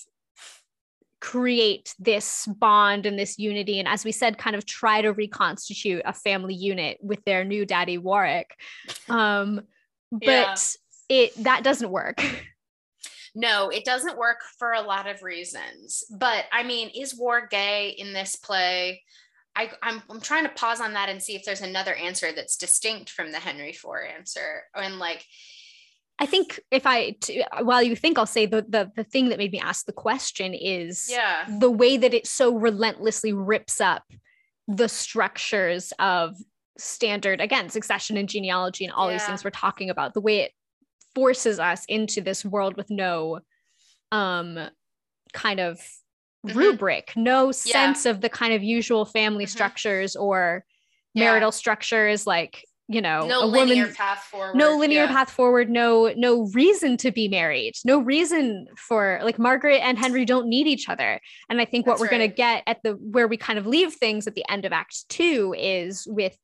[1.21, 6.03] create this bond and this unity, and as we said, kind of try to reconstitute
[6.05, 8.57] a family unit with their new daddy Warwick.
[9.09, 9.63] Um,
[10.11, 10.57] but Yeah.
[11.09, 12.23] it that doesn't work.
[13.35, 16.03] No, it doesn't work for a lot of reasons.
[16.11, 19.05] But I mean, is war gay in this play?
[19.55, 22.57] I, I'm, I'm trying to pause on that and see if there's another answer that's
[22.57, 23.85] distinct from the Henry IV
[24.17, 24.65] answer.
[24.75, 25.25] And like,
[26.21, 29.39] I think if I t- while you think I'll say the, the the thing that
[29.39, 34.05] made me ask the question is yeah, the way that it so relentlessly rips up
[34.69, 36.37] the structures of
[36.79, 40.53] standard again succession and genealogy and all these things we're talking about the way it
[41.15, 43.41] forces us into this world with no
[44.13, 44.59] um
[45.33, 45.81] kind of
[46.47, 46.55] Mhm.
[46.55, 47.53] rubric no Yeah.
[47.53, 49.51] sense of the kind of usual family Mhm.
[49.51, 50.65] structures or
[51.13, 51.25] Yeah.
[51.25, 54.57] marital structures like you know no a linear woman path forward.
[54.57, 55.13] no linear yeah.
[55.13, 60.25] path forward no no reason to be married no reason for like margaret and henry
[60.25, 63.29] don't need each other and i think what we're going to get at the where
[63.29, 66.37] we kind of leave things at the end of act two is with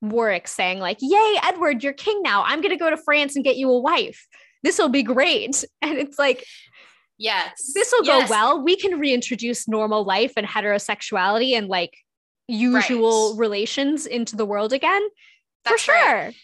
[0.00, 3.44] warwick saying like yay edward you're king now i'm going to go to france and
[3.44, 4.28] get you a wife
[4.62, 6.44] this will be great and it's like
[7.20, 7.72] Yes.
[7.74, 8.28] this will Yes.
[8.28, 11.92] go well we can reintroduce normal life and heterosexuality and like
[12.46, 13.40] usual Right.
[13.40, 15.02] relations into the world again
[15.70, 16.34] That's for sure right.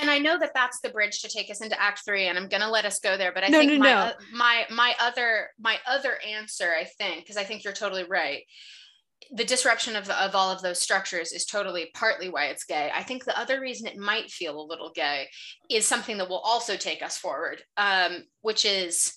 [0.00, 2.48] And I know that that's the bridge to take us into Act Three, and I'm
[2.48, 3.30] going to let us go there.
[3.32, 3.96] But I No, think no, my, no.
[3.98, 8.42] uh, my my other my other answer, I think, because I think you're totally right.
[9.32, 12.90] The disruption of, of all of those structures is totally partly why it's gay.
[12.92, 15.28] I think the other reason it might feel a little gay
[15.70, 19.14] is something that will also take us forward, um, which is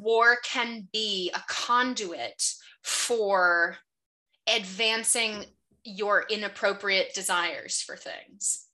[0.00, 2.42] war can be a conduit
[2.82, 3.76] for
[4.46, 5.44] advancing
[5.96, 8.66] your inappropriate desires for things.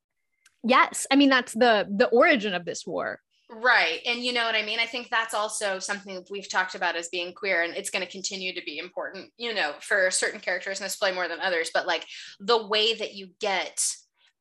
[0.62, 4.00] yes i mean that's the the origin of this war Right.
[4.06, 4.78] And you know what I mean?
[4.80, 8.04] I think that's also something that we've talked about as being queer, and it's going
[8.04, 11.40] to continue to be important, you know, for certain characters in this play more than
[11.40, 11.70] others.
[11.72, 12.06] But like
[12.40, 13.80] the way that you get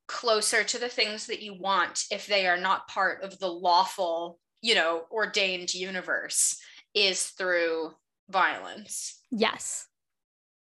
[0.07, 4.39] closer to the things that you want if they are not part of the lawful,
[4.61, 6.57] you know, ordained universe
[6.93, 7.91] is through
[8.29, 9.19] violence.
[9.31, 9.87] Yes.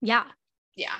[0.01, 0.25] Yeah.
[0.75, 0.95] Yeah.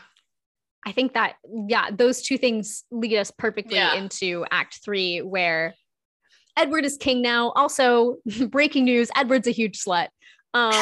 [0.85, 1.35] I think that,
[1.67, 3.95] yeah, those two things lead us perfectly Yeah.
[3.95, 5.75] into Act Three, where
[6.57, 7.51] Edward is king now.
[7.51, 8.17] Also,
[8.49, 10.07] breaking news Edward's a huge slut.
[10.53, 10.73] Um,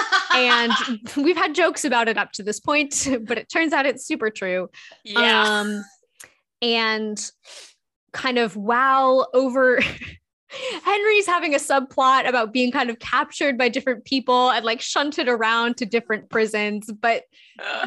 [0.34, 0.72] and
[1.16, 4.30] we've had jokes about it up to this point, but it turns out it's super
[4.30, 4.68] true.
[5.04, 5.60] yeah.
[5.60, 5.84] Um,
[6.60, 7.30] and
[8.12, 9.80] kind of while over
[10.84, 15.28] Henry's having a subplot about being kind of captured by different people and like shunted
[15.28, 17.24] around to different prisons, but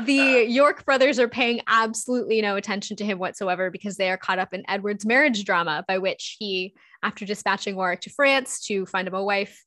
[0.02, 4.40] the York brothers are paying absolutely no attention to him whatsoever because they are caught
[4.40, 9.08] up in Edward's marriage drama, by which he, after dispatching Warwick to France to find
[9.08, 9.64] him a wife,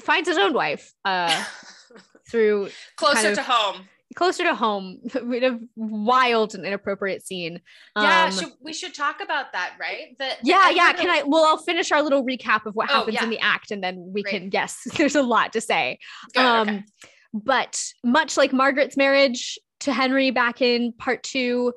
[0.00, 1.44] finds his own wife uh,
[2.30, 3.88] through closer kind of- to home.
[4.18, 7.60] Closer to home in a wild and inappropriate scene.
[7.96, 10.16] Yeah, Um, should, we should talk about that, right?
[10.18, 10.92] That yeah, yeah.
[10.92, 11.22] Can I?
[11.24, 14.10] Well, I'll finish our little recap of what Oh, happens in the act, and then
[14.12, 14.32] we Great.
[14.32, 14.50] can.
[14.52, 16.00] Yes, there's a lot to say.
[16.34, 16.84] Good, um, okay.
[17.32, 21.72] But much like Margaret's marriage to Henry back in part two,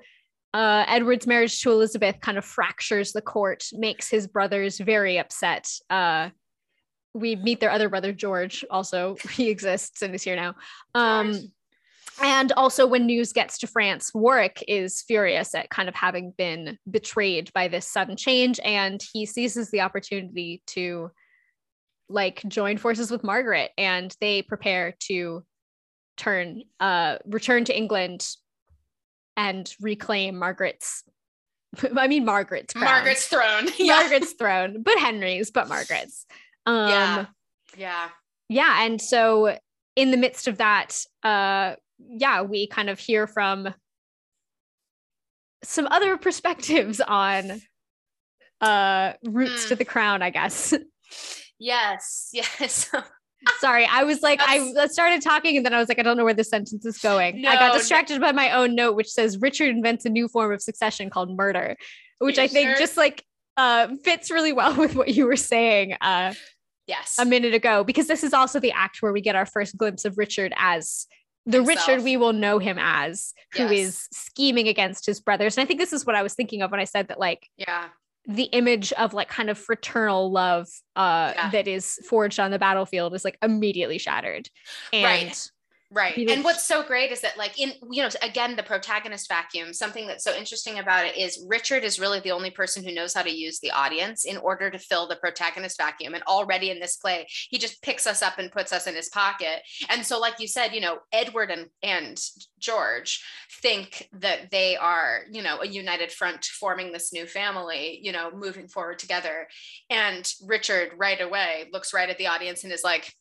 [0.56, 5.70] uh, Edward's marriage to Elizabeth kind of fractures the court, makes his brothers very upset.
[5.92, 6.30] Uh,
[7.14, 8.66] we meet their other brother George.
[8.72, 10.56] Also, he exists and is here now.
[10.96, 11.52] Um,
[12.22, 16.78] and also, when news gets to France, Warwick is furious at kind of having been
[16.90, 21.12] betrayed by this sudden change, and he seizes the opportunity to
[22.10, 25.44] like join forces with Margaret, and they prepare to
[26.18, 28.28] turn, uh, return to England
[29.38, 31.04] and reclaim Margaret's.
[31.98, 32.86] I mean, Margaret's crown.
[32.86, 33.68] Margaret's throne.
[33.78, 33.98] Yeah.
[33.98, 36.26] Margaret's throne, but Henry's, but Margaret's.
[36.66, 37.26] Um, yeah.
[37.78, 38.10] Yeah.
[38.50, 38.86] Yeah.
[38.86, 39.58] And so,
[39.96, 41.76] in the midst of that, uh,
[42.10, 43.74] yeah, we kind of hear from
[45.64, 47.62] some other perspectives on
[48.62, 49.70] uh roots mm.
[49.70, 50.74] to the crown, I guess.
[51.62, 52.90] Yes, yes.
[53.60, 54.76] Sorry, I was like, That's...
[54.78, 56.98] I started talking and then I was like, I don't know where the sentence is
[56.98, 57.44] going.
[57.44, 58.28] No, I got distracted no.
[58.28, 61.76] by my own note, which says Richard invents a new form of succession called murder,
[62.18, 62.78] which I think sure?
[62.80, 63.24] just like
[63.58, 65.94] uh, fits really well with what you were saying.
[66.02, 66.34] Uh,
[66.88, 69.78] yes, a minute ago, because this is also the act where we get our first
[69.78, 71.06] glimpse of Richard as
[71.46, 71.88] the Himself.
[71.88, 73.72] Richard we will know him as, who yes.
[73.72, 75.58] is scheming against his brothers.
[75.58, 77.48] And I think this is what I was thinking of when I said that, like,
[77.58, 77.86] yeah,
[78.28, 81.50] the image of like kind of fraternal love uh yeah.
[81.50, 84.48] that is forged on the battlefield is like immediately shattered
[84.94, 85.52] and right.
[85.94, 86.18] Right.
[86.30, 90.08] And what's so great is that, like, in, you know, again, the protagonist vacuum, something
[90.08, 93.24] that's so interesting about it is Richard is really the only person who knows how
[93.24, 96.14] to use the audience in order to fill the protagonist vacuum.
[96.14, 99.10] And already in this play, he just picks us up and puts us in his
[99.10, 99.64] pocket.
[99.90, 102.18] And so, like you said, you know, Edward and, and
[102.58, 103.22] George
[103.62, 108.32] think that they are, you know, a united front forming this new family, you know,
[108.34, 109.46] moving forward together.
[109.90, 113.14] And Richard right away looks right at the audience and is like,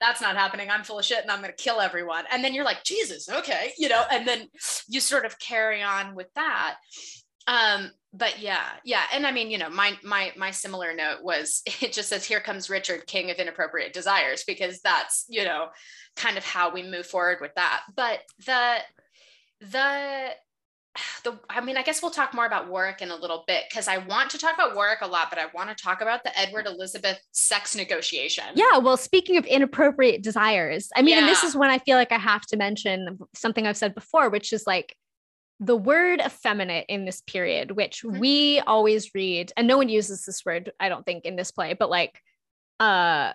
[0.00, 0.70] that's not happening.
[0.70, 2.24] I'm full of shit and I'm going to kill everyone.
[2.32, 4.48] And then you're like, Jesus, okay, you know, and then
[4.88, 6.76] you sort of carry on with that.
[7.46, 9.02] Um, but yeah, yeah.
[9.12, 12.40] And I mean, you know, my my my similar note was it just says, here
[12.40, 15.68] comes Richard, king of inappropriate desires, because that's, you know,
[16.16, 17.82] kind of how we move forward with that.
[17.94, 18.78] But the
[19.60, 20.30] the
[21.24, 23.88] the I mean, I guess we'll talk more about Warwick in a little bit because
[23.88, 26.38] I want to talk about Warwick a lot, but I want to talk about the
[26.38, 28.44] Edward Elizabeth sex negotiation.
[28.54, 31.20] Yeah, well, speaking of inappropriate desires, I mean, yeah.
[31.20, 34.30] and this is when I feel like I have to mention something I've said before,
[34.30, 34.96] which is like
[35.60, 38.18] the word effeminate in this period, which mm-hmm.
[38.18, 41.74] we always read, and no one uses this word, I don't think, in this play,
[41.74, 42.20] but like
[42.78, 43.34] uh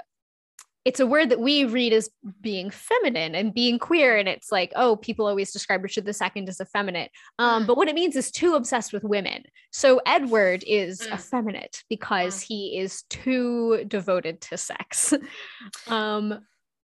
[0.85, 2.09] it's a word that we read as
[2.41, 6.61] being feminine and being queer and it's like oh people always describe richard ii as
[6.61, 11.13] effeminate um, but what it means is too obsessed with women so edward is mm.
[11.13, 12.47] effeminate because mm.
[12.47, 15.13] he is too devoted to sex
[15.87, 16.39] um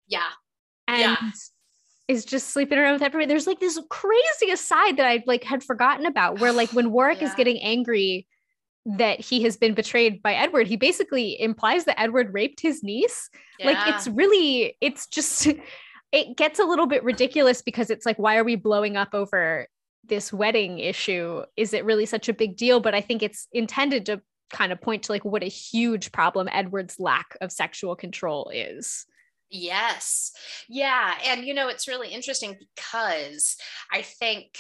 [0.09, 0.31] yeah
[0.89, 1.31] and yeah.
[2.09, 5.63] is just sleeping around with everybody there's like this crazy aside that i like had
[5.63, 7.29] forgotten about where like when warwick yeah.
[7.29, 8.27] is getting angry
[8.87, 10.67] that he has been betrayed by Edward.
[10.67, 13.29] He basically implies that Edward raped his niece.
[13.59, 13.67] Yeah.
[13.67, 15.47] Like it's really, it's just,
[16.13, 19.67] it gets a little bit ridiculous because it's like, why are we blowing up over
[20.05, 21.43] this wedding issue?
[21.57, 22.81] Is it really such a big deal?
[22.81, 26.49] But I think it's intended to kind of point to like what a huge problem
[26.51, 29.07] Edward's lack of sexual control is.
[29.51, 30.33] Yes.
[30.69, 31.15] Yeah.
[31.27, 33.57] And, you know, it's really interesting because
[33.93, 34.57] I think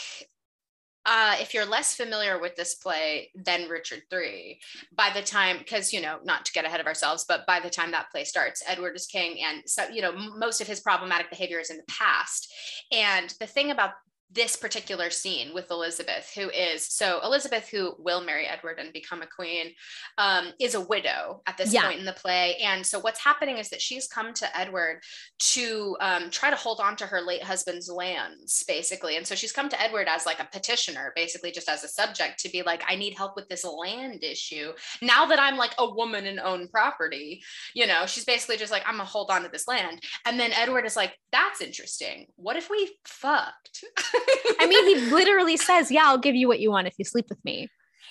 [1.11, 4.61] uh, if you're less familiar with this play than Richard III,
[4.94, 7.68] by the time, because you know, not to get ahead of ourselves, but by the
[7.68, 11.28] time that play starts, Edward is king, and so you know, most of his problematic
[11.28, 12.54] behavior is in the past.
[12.92, 13.90] And the thing about
[14.33, 19.22] this particular scene with Elizabeth, who is so Elizabeth, who will marry Edward and become
[19.22, 19.72] a queen,
[20.18, 21.87] um, is a widow at this yeah.
[21.87, 22.57] point in the play.
[22.62, 25.03] And so what's happening is that she's come to Edward
[25.39, 29.16] to um, try to hold on to her late husband's lands, basically.
[29.16, 32.39] And so she's come to Edward as like a petitioner, basically just as a subject
[32.41, 34.72] to be like, I need help with this land issue.
[35.03, 37.43] Now that I'm like a woman and own property,
[37.74, 40.01] you know, she's basically just like, I'm gonna hold on to this land.
[40.24, 42.26] And then Edward is like, that's interesting.
[42.37, 43.85] What if we fucked?
[44.58, 47.26] I mean, he literally says, Yeah, I'll give you what you want if you sleep
[47.28, 47.68] with me.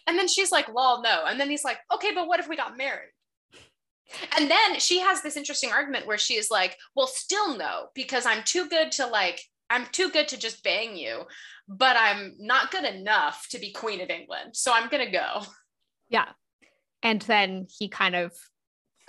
[0.08, 1.26] And then she's like, Lol, no.
[1.28, 3.12] And then he's like, Okay, but what if we got married?
[4.38, 8.26] And then she has this interesting argument where she is like, Well, still no, because
[8.26, 11.24] I'm too good to like, I'm too good to just bang you,
[11.68, 14.56] but I'm not good enough to be Queen of England.
[14.56, 15.44] So I'm going to go.
[16.10, 16.26] Yeah.
[17.04, 18.34] And then he kind of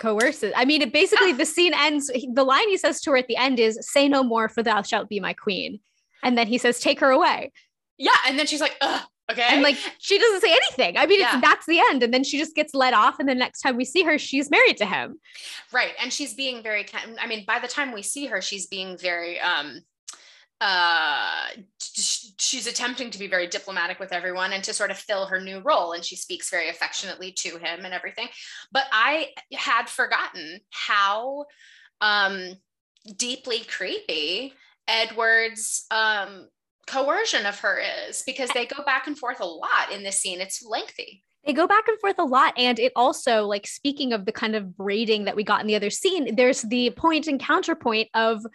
[0.01, 0.53] coerces.
[0.55, 2.11] I mean, it basically the scene ends.
[2.33, 4.81] The line he says to her at the end is, "Say no more, for thou
[4.81, 5.79] shalt be my queen."
[6.23, 7.51] And then he says, take her away.
[7.97, 8.11] Yeah.
[8.27, 9.01] And then she's like, Ugh,
[9.31, 9.47] okay.
[9.49, 10.97] And like, she doesn't say anything.
[10.97, 11.39] I mean, yeah.
[11.39, 12.03] that's the end.
[12.03, 13.19] And then she just gets let off.
[13.19, 15.19] And the next time we see her, she's married to him.
[15.71, 15.91] Right.
[16.01, 16.85] And she's being very,
[17.19, 19.81] I mean, by the time we see her, she's being very, um,
[20.61, 21.47] uh,
[21.79, 25.59] she's attempting to be very diplomatic with everyone and to sort of fill her new
[25.59, 25.93] role.
[25.93, 28.27] And she speaks very affectionately to him and everything.
[28.71, 31.45] But I had forgotten how
[31.99, 32.55] um,
[33.17, 34.53] deeply creepy
[34.87, 36.47] Edward's um,
[36.87, 40.41] coercion of her is because they go back and forth a lot in this scene.
[40.41, 41.23] It's lengthy.
[41.45, 42.53] They go back and forth a lot.
[42.57, 45.75] And it also, like, speaking of the kind of braiding that we got in the
[45.75, 48.45] other scene, there's the point and counterpoint of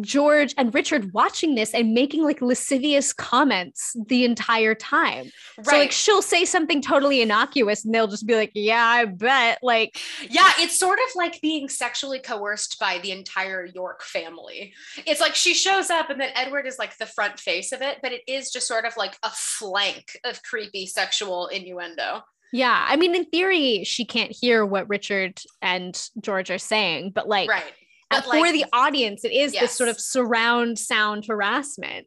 [0.00, 5.30] George and Richard watching this and making like lascivious comments the entire time.
[5.58, 5.66] Right.
[5.66, 9.58] So like she'll say something totally innocuous and they'll just be like, "Yeah, I bet."
[9.62, 14.72] Like Yeah, it's sort of like being sexually coerced by the entire York family.
[15.06, 17.98] It's like she shows up and then Edward is like the front face of it,
[18.02, 22.22] but it is just sort of like a flank of creepy sexual innuendo.
[22.52, 27.28] Yeah, I mean in theory she can't hear what Richard and George are saying, but
[27.28, 27.72] like right
[28.12, 29.62] but for like, the audience, it is yes.
[29.62, 32.06] this sort of surround sound harassment.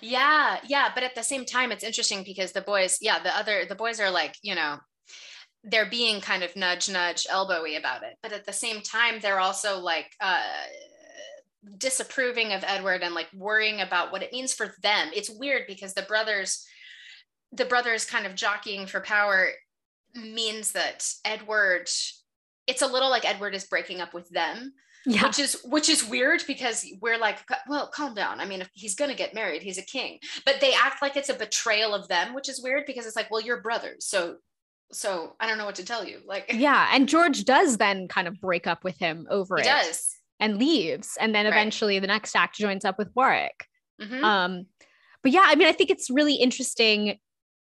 [0.00, 0.88] Yeah, yeah.
[0.94, 4.00] But at the same time, it's interesting because the boys, yeah, the other, the boys
[4.00, 4.78] are like, you know,
[5.62, 8.16] they're being kind of nudge, nudge, elbowy about it.
[8.22, 10.42] But at the same time, they're also like, uh,
[11.78, 15.08] disapproving of Edward and like worrying about what it means for them.
[15.14, 16.66] It's weird because the brothers,
[17.52, 19.48] the brothers kind of jockeying for power
[20.14, 21.88] means that Edward,
[22.66, 24.74] it's a little like Edward is breaking up with them
[25.06, 25.26] yeah.
[25.26, 27.38] which is which is weird because we're like
[27.68, 30.60] well calm down i mean if he's going to get married he's a king but
[30.60, 33.40] they act like it's a betrayal of them which is weird because it's like well
[33.40, 34.36] you're brothers so
[34.92, 38.28] so i don't know what to tell you like yeah and george does then kind
[38.28, 42.00] of break up with him over he it does and leaves and then eventually right.
[42.00, 43.66] the next act joins up with warwick
[44.00, 44.24] mm-hmm.
[44.24, 44.66] um
[45.22, 47.18] but yeah i mean i think it's really interesting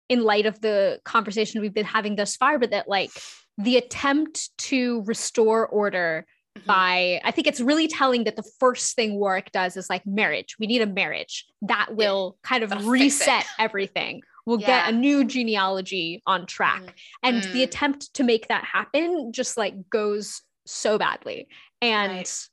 [0.09, 3.11] in light of the conversation we've been having thus far but that like
[3.57, 6.25] the attempt to restore order
[6.57, 6.67] mm-hmm.
[6.67, 10.55] by I think it's really telling that the first thing Warwick does is like marriage.
[10.59, 12.49] We need a marriage that will yeah.
[12.49, 14.21] kind of That'll reset everything.
[14.45, 14.85] We'll yeah.
[14.85, 16.81] get a new genealogy on track.
[16.81, 16.93] Mm.
[17.23, 17.51] And mm.
[17.51, 21.47] the attempt to make that happen just like goes so badly.
[21.81, 22.47] And right.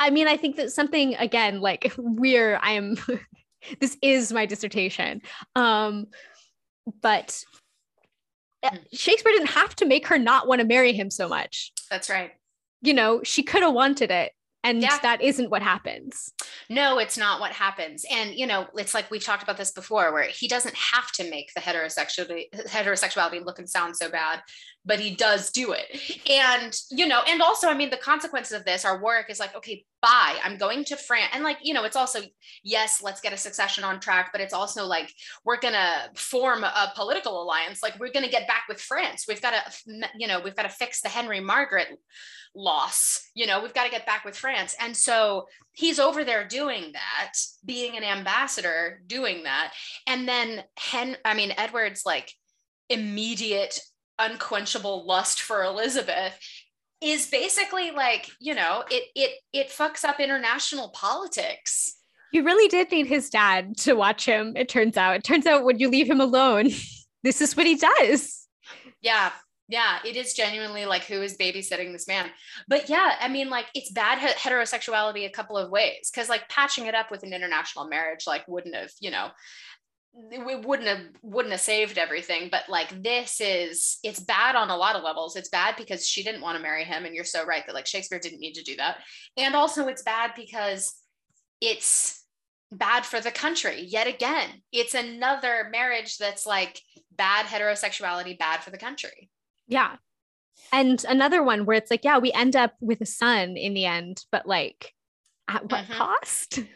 [0.00, 2.96] I mean, I think that something again, like we're, I am,
[3.80, 5.22] this is my dissertation.
[5.54, 6.06] Um,
[7.02, 7.44] but
[8.64, 8.78] mm.
[8.92, 11.72] Shakespeare didn't have to make her not want to marry him so much.
[11.88, 12.32] That's right
[12.82, 14.32] you know, she could have wanted it.
[14.64, 14.98] And yeah.
[15.02, 16.32] that isn't what happens.
[16.68, 18.04] No, it's not what happens.
[18.10, 21.30] And, you know, it's like we've talked about this before, where he doesn't have to
[21.30, 24.42] make the heterosexuality, heterosexuality look and sound so bad,
[24.88, 25.84] but he does do it.
[26.28, 29.54] And, you know, and also, I mean, the consequences of this are Warwick is like,
[29.54, 31.30] okay, bye, I'm going to France.
[31.34, 32.20] And like, you know, it's also,
[32.64, 35.12] yes, let's get a succession on track, but it's also like,
[35.44, 37.82] we're going to form a political alliance.
[37.82, 39.26] Like, we're going to get back with France.
[39.28, 41.88] We've got to, you know, we've got to fix the Henry Margaret
[42.54, 43.28] loss.
[43.34, 44.74] You know, we've got to get back with France.
[44.80, 49.74] And so he's over there doing that, being an ambassador, doing that.
[50.06, 52.32] And then Hen, I mean, Edward's like
[52.88, 53.78] immediate,
[54.18, 56.38] unquenchable lust for Elizabeth
[57.00, 61.94] is basically like, you know, it it it fucks up international politics.
[62.32, 65.16] You really did need his dad to watch him, it turns out.
[65.16, 66.70] It turns out when you leave him alone,
[67.22, 68.46] this is what he does.
[69.00, 69.30] Yeah,
[69.68, 72.30] yeah, it is genuinely like who is babysitting this man.
[72.68, 76.86] But yeah, I mean, like it's bad heterosexuality a couple of ways because like patching
[76.86, 79.28] it up with an international marriage like wouldn't have, you know,
[80.30, 82.48] it wouldn't have wouldn't have saved everything.
[82.50, 85.36] But like this is it's bad on a lot of levels.
[85.36, 87.86] It's bad because she didn't want to marry him, and you're so right that like
[87.86, 88.98] Shakespeare didn't need to do that.
[89.36, 90.94] And also it's bad because
[91.60, 92.24] it's
[92.70, 96.82] bad for the country yet again it's another marriage that's like
[97.16, 99.30] bad heterosexuality bad for the country
[99.68, 99.96] yeah.
[100.72, 103.84] And another one where it's like, yeah, we end up with a son in the
[103.84, 104.92] end, but like
[105.46, 105.92] at what mm-hmm.
[105.92, 106.60] cost?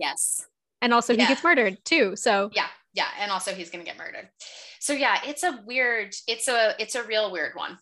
[0.00, 0.46] Yes.
[0.80, 1.22] And also yeah.
[1.22, 2.16] he gets murdered too.
[2.16, 3.08] So yeah, yeah.
[3.20, 4.28] And also he's gonna get murdered.
[4.80, 7.78] So yeah, it's a weird, it's a it's a real weird one.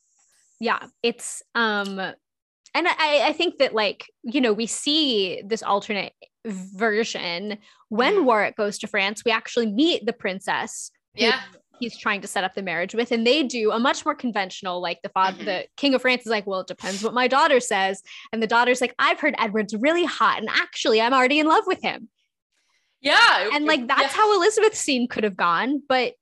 [0.60, 0.86] Yeah.
[1.02, 6.12] It's um and I, I think that like, you know, we see this alternate
[6.44, 8.24] version when mm.
[8.24, 10.90] Warwick goes to France, we actually meet the princess.
[11.14, 11.40] Yeah
[11.78, 14.80] he's trying to set up the marriage with and they do a much more conventional
[14.80, 15.46] like the father mm-hmm.
[15.46, 18.46] the king of france is like well it depends what my daughter says and the
[18.46, 22.08] daughter's like i've heard edward's really hot and actually i'm already in love with him
[23.00, 24.08] yeah and like that's yeah.
[24.08, 26.14] how elizabeth's scene could have gone but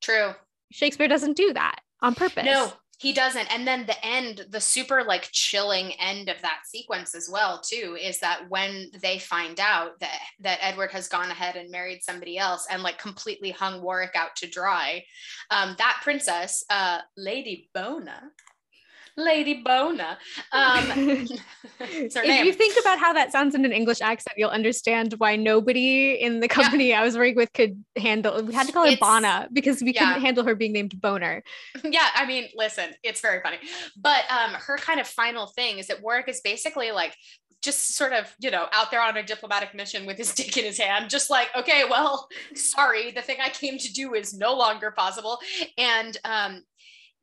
[0.00, 0.32] true.
[0.70, 2.44] Shakespeare doesn't do that on purpose.
[2.44, 3.52] No he doesn't.
[3.52, 7.96] And then the end the super like chilling end of that sequence as well too
[8.00, 12.38] is that when they find out that that edward has gone ahead and married somebody
[12.38, 15.04] else and like completely hung warwick out to dry
[15.50, 18.22] um, that princess uh, lady bona
[19.16, 20.18] Lady Bona.
[20.52, 20.84] Um,
[21.80, 22.44] if name.
[22.46, 26.40] you think about how that sounds in an English accent, you'll understand why nobody in
[26.40, 27.00] the company yeah.
[27.00, 28.42] I was working with could handle.
[28.42, 30.06] We had to call her it's, Bona because we yeah.
[30.06, 31.42] couldn't handle her being named Boner.
[31.84, 33.58] Yeah, I mean, listen, it's very funny,
[33.96, 37.14] but um, her kind of final thing is that Warwick is basically like
[37.64, 40.64] just sort of, you know, out there on a diplomatic mission with his dick in
[40.64, 44.54] his hand, just like, okay, well, sorry, the thing I came to do is no
[44.54, 45.38] longer possible.
[45.78, 46.62] And um,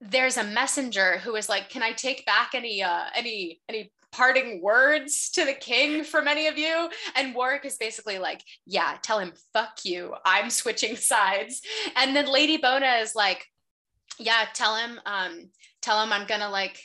[0.01, 4.61] there's a messenger who is like, can I take back any uh, any any parting
[4.61, 6.89] words to the king from any of you?
[7.15, 10.15] And Warwick is basically like, yeah, tell him, fuck you.
[10.25, 11.61] I'm switching sides.
[11.95, 13.45] And then Lady Bona is like,
[14.19, 15.49] yeah, tell him, um,
[15.81, 16.81] tell him I'm gonna like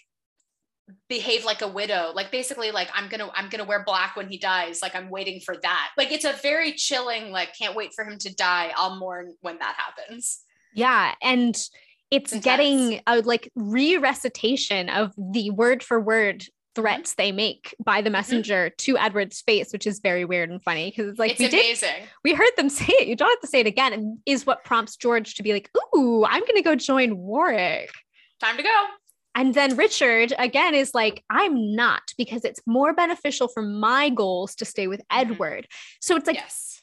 [1.08, 4.38] behave like a widow like basically like i'm gonna i'm gonna wear black when he
[4.38, 8.04] dies like i'm waiting for that like it's a very chilling like can't wait for
[8.04, 10.42] him to die i'll mourn when that happens
[10.74, 11.68] yeah and
[12.10, 12.44] it's Intense.
[12.44, 16.44] getting a like re-recitation of the word for word
[16.74, 18.12] threats they make by the mm-hmm.
[18.12, 18.74] messenger mm-hmm.
[18.78, 21.88] to Edward's face, which is very weird and funny because it's like it's we amazing.
[22.00, 23.08] Did, we heard them say it.
[23.08, 25.70] You don't have to say it again, and is what prompts George to be like,
[25.96, 27.90] "Ooh, I'm going to go join Warwick."
[28.40, 28.84] Time to go.
[29.34, 34.54] And then Richard again is like, I'm not because it's more beneficial for my goals
[34.56, 35.30] to stay with mm-hmm.
[35.30, 35.66] Edward.
[36.00, 36.75] So it's like yes.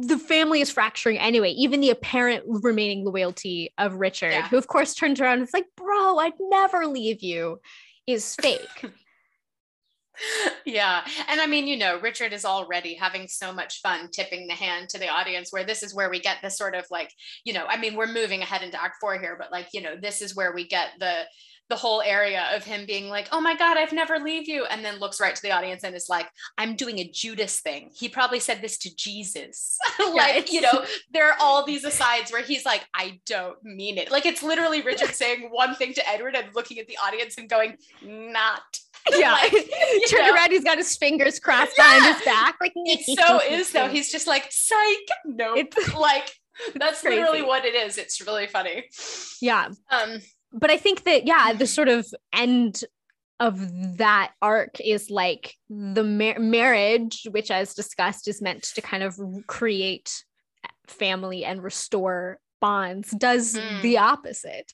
[0.00, 4.48] The family is fracturing anyway, even the apparent remaining loyalty of Richard, yeah.
[4.48, 7.60] who of course turns around and is like, Bro, I'd never leave you,
[8.06, 8.92] is fake.
[10.64, 11.04] yeah.
[11.28, 14.88] And I mean, you know, Richard is already having so much fun tipping the hand
[14.90, 17.12] to the audience, where this is where we get the sort of like,
[17.44, 19.96] you know, I mean, we're moving ahead into act four here, but like, you know,
[20.00, 21.22] this is where we get the
[21.68, 24.64] the whole area of him being like, oh my God, I've never leave you.
[24.64, 27.90] And then looks right to the audience and is like, I'm doing a Judas thing.
[27.94, 29.78] He probably said this to Jesus.
[30.14, 34.10] like, you know, there are all these asides where he's like, I don't mean it.
[34.10, 37.48] Like it's literally Richard saying one thing to Edward and looking at the audience and
[37.48, 38.62] going, not.
[39.10, 39.32] Yeah.
[39.32, 39.52] like,
[40.10, 41.98] Turn around, he's got his fingers crossed yeah.
[41.98, 42.56] behind his back.
[42.60, 43.88] Like it so is though.
[43.88, 44.76] He's just like, psych.
[45.24, 45.54] No.
[45.54, 45.72] Nope.
[45.78, 46.30] It's like
[46.74, 47.96] that's literally what it is.
[47.96, 48.84] It's really funny.
[49.40, 49.68] Yeah.
[49.90, 50.20] Um
[50.52, 52.82] but I think that yeah, the sort of end
[53.40, 59.02] of that arc is like the mar- marriage, which, as discussed, is meant to kind
[59.02, 60.24] of create
[60.86, 63.82] family and restore bonds, does mm.
[63.82, 64.72] the opposite.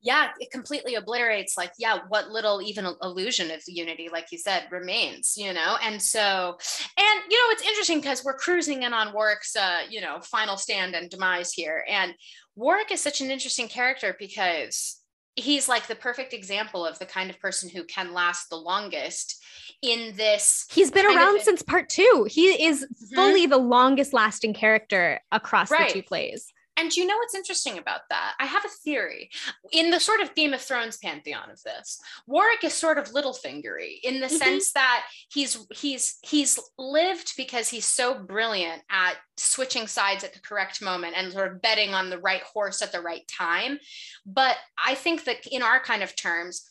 [0.00, 4.68] Yeah, it completely obliterates, like, yeah, what little even illusion of unity, like you said,
[4.70, 5.76] remains, you know?
[5.82, 6.56] And so,
[6.96, 10.56] and, you know, it's interesting because we're cruising in on Warwick's, uh, you know, final
[10.56, 11.84] stand and demise here.
[11.88, 12.14] And
[12.54, 15.00] Warwick is such an interesting character because
[15.34, 19.42] he's like the perfect example of the kind of person who can last the longest
[19.82, 20.66] in this.
[20.70, 22.26] He's been around since part two.
[22.30, 23.14] He is mm-hmm.
[23.14, 25.88] fully the longest lasting character across right.
[25.88, 26.52] the two plays.
[26.78, 28.34] And you know what's interesting about that?
[28.38, 29.30] I have a theory.
[29.72, 33.32] In the sort of Game of Thrones pantheon of this, Warwick is sort of little
[33.32, 34.36] fingery in the mm-hmm.
[34.36, 40.40] sense that he's he's he's lived because he's so brilliant at switching sides at the
[40.40, 43.78] correct moment and sort of betting on the right horse at the right time.
[44.24, 46.64] But I think that in our kind of terms,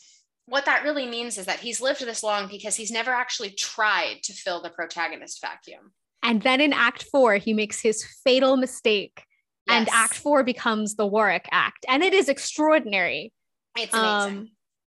[0.46, 4.20] what that really means is that he's lived this long because he's never actually tried
[4.24, 5.92] to fill the protagonist vacuum.
[6.24, 9.27] And then in Act Four, he makes his fatal mistake
[9.68, 9.78] Yes.
[9.78, 11.86] And Act Four becomes the Warwick Act.
[11.88, 13.34] And it is extraordinary.
[13.78, 14.38] It's amazing.
[14.40, 14.50] Um,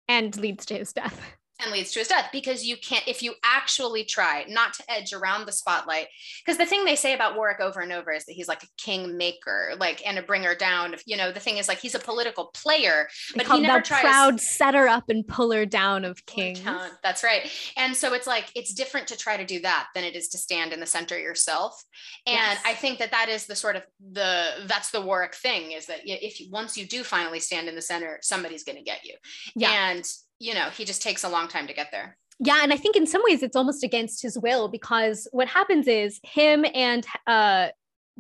[0.09, 1.20] and leads to his death
[1.61, 5.13] and leads to his death because you can't if you actually try not to edge
[5.13, 6.09] around the spotlight
[6.45, 8.69] because the thing they say about Warwick over and over is that he's like a
[8.77, 11.95] king maker like and a bringer down of you know the thing is like he's
[11.95, 16.61] a political player but he never tries proud setter up and puller down of kings
[17.03, 20.15] that's right and so it's like it's different to try to do that than it
[20.15, 21.83] is to stand in the center yourself
[22.27, 22.63] and yes.
[22.65, 23.83] I think that that is the sort of
[24.13, 27.75] the that's the Warwick thing is that if you, once you do finally stand in
[27.75, 29.15] the center somebody's going to get you
[29.55, 29.91] yeah.
[29.91, 30.07] and
[30.39, 32.16] you know, he just takes a long time to get there.
[32.39, 35.89] Yeah, and I think in some ways it's almost against his will because what happens
[35.89, 37.68] is him and uh,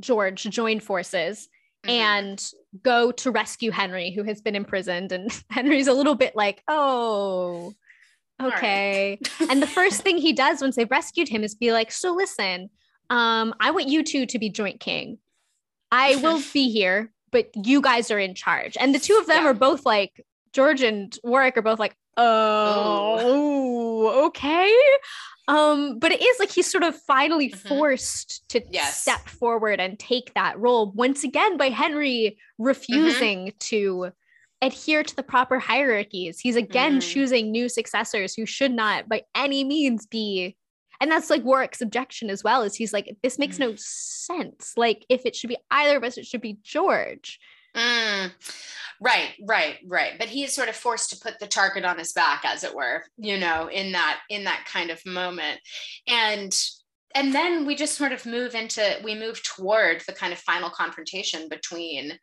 [0.00, 1.48] George join forces
[1.84, 1.90] mm-hmm.
[1.90, 2.50] and
[2.82, 7.74] go to rescue Henry, who has been imprisoned, and Henry's a little bit like, "Oh,
[8.42, 9.50] okay." Right.
[9.50, 12.70] and the first thing he does once they've rescued him is be like, "So listen,
[13.10, 15.18] um, I want you two to be joint king.
[15.92, 19.42] I will be here, but you guys are in charge." And the two of them
[19.42, 19.50] yeah.
[19.50, 24.74] are both like, George and Warwick are both like, oh, okay.
[25.48, 27.68] Um, but it is like he's sort of finally mm-hmm.
[27.68, 29.00] forced to yes.
[29.00, 33.58] step forward and take that role once again by Henry refusing mm-hmm.
[33.60, 34.10] to
[34.60, 36.40] adhere to the proper hierarchies.
[36.40, 37.02] He's again mm.
[37.02, 40.56] choosing new successors who should not by any means be
[41.00, 43.60] and that's like Warwick's objection as well is he's like this makes mm.
[43.60, 47.38] no sense like if it should be either of us it should be George
[47.76, 48.32] Mm.
[49.00, 50.12] Right, right, right.
[50.18, 52.74] But he is sort of forced to put the target on his back, as it
[52.74, 55.60] were, you know, in that in that kind of moment.
[56.06, 56.56] And
[57.14, 60.70] and then we just sort of move into we move toward the kind of final
[60.70, 62.18] confrontation between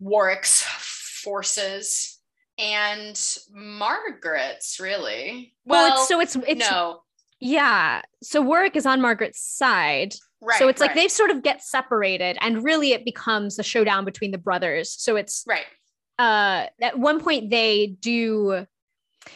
[0.00, 2.20] Warwick's forces
[2.58, 3.20] and
[3.52, 5.54] Margaret's really.
[5.64, 7.00] Well, well it's, so it's it's no.
[7.40, 8.02] Yeah.
[8.22, 10.14] So Warwick is on Margaret's side.
[10.40, 10.58] Right.
[10.58, 10.88] So it's right.
[10.88, 14.90] like they sort of get separated and really it becomes a showdown between the brothers.
[14.92, 15.66] So it's right.
[16.18, 18.66] Uh at one point they do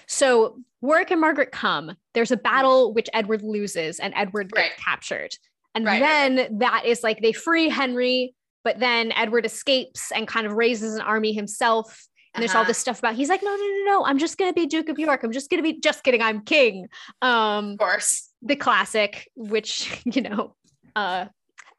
[0.07, 1.97] so Warwick and Margaret come.
[2.15, 4.71] There's a battle which Edward loses and Edward right.
[4.71, 5.35] gets captured.
[5.75, 10.47] And right, then that is like they free Henry, but then Edward escapes and kind
[10.47, 12.07] of raises an army himself.
[12.35, 12.61] And there's uh-huh.
[12.61, 14.89] all this stuff about he's like, no, no, no, no, I'm just gonna be Duke
[14.89, 15.23] of York.
[15.23, 16.89] I'm just gonna be just kidding, I'm king.
[17.23, 18.29] Um of course.
[18.43, 20.57] The classic, which, you know,
[20.97, 21.27] uh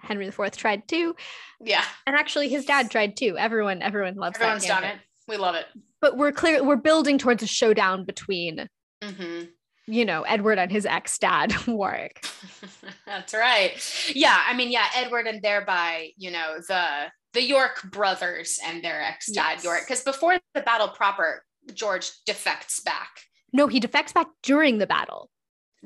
[0.04, 1.16] Henry IV tried too.
[1.62, 1.84] Yeah.
[2.06, 3.38] And actually his dad tried too.
[3.38, 4.98] Everyone, everyone loves Everyone's done it.
[5.28, 5.66] We love it.
[6.02, 8.68] But we're clear we're building towards a showdown between
[9.02, 9.46] mm-hmm.
[9.88, 12.26] you know, Edward and his ex-dad, Warwick.
[13.06, 13.72] That's right.
[14.14, 14.38] Yeah.
[14.46, 19.54] I mean, yeah, Edward and thereby, you know, the the York brothers and their ex-dad
[19.56, 19.64] yes.
[19.64, 19.82] York.
[19.88, 21.44] Because before the battle proper,
[21.74, 23.10] George defects back.
[23.54, 25.30] No, he defects back during the battle.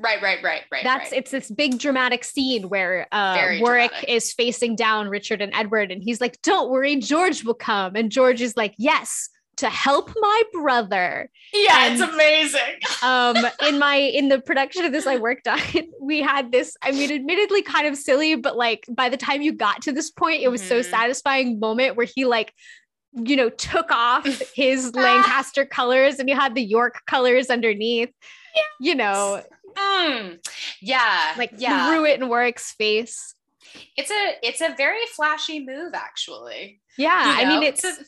[0.00, 0.84] Right, right, right, right.
[0.84, 1.18] That's right.
[1.18, 4.08] it's this big dramatic scene where uh, Warwick dramatic.
[4.08, 8.10] is facing down Richard and Edward, and he's like, "Don't worry, George will come." And
[8.10, 12.78] George is like, "Yes, to help my brother." Yeah, and, it's amazing.
[13.02, 13.36] um,
[13.66, 15.58] in my in the production of this I worked on,
[16.00, 16.76] we had this.
[16.80, 20.12] I mean, admittedly, kind of silly, but like by the time you got to this
[20.12, 20.68] point, it was mm-hmm.
[20.68, 22.54] so satisfying moment where he like
[23.12, 28.10] you know, took off his Lancaster colors and you had the York colors underneath.
[28.54, 28.64] Yes.
[28.80, 29.42] You know,
[29.78, 30.38] Mm,
[30.80, 31.34] yeah.
[31.36, 31.88] Like yeah.
[31.88, 33.34] threw it in Warwick's face.
[33.96, 36.80] It's a it's a very flashy move, actually.
[36.96, 37.38] Yeah.
[37.40, 37.50] You know?
[37.56, 38.04] I mean it's it's, a-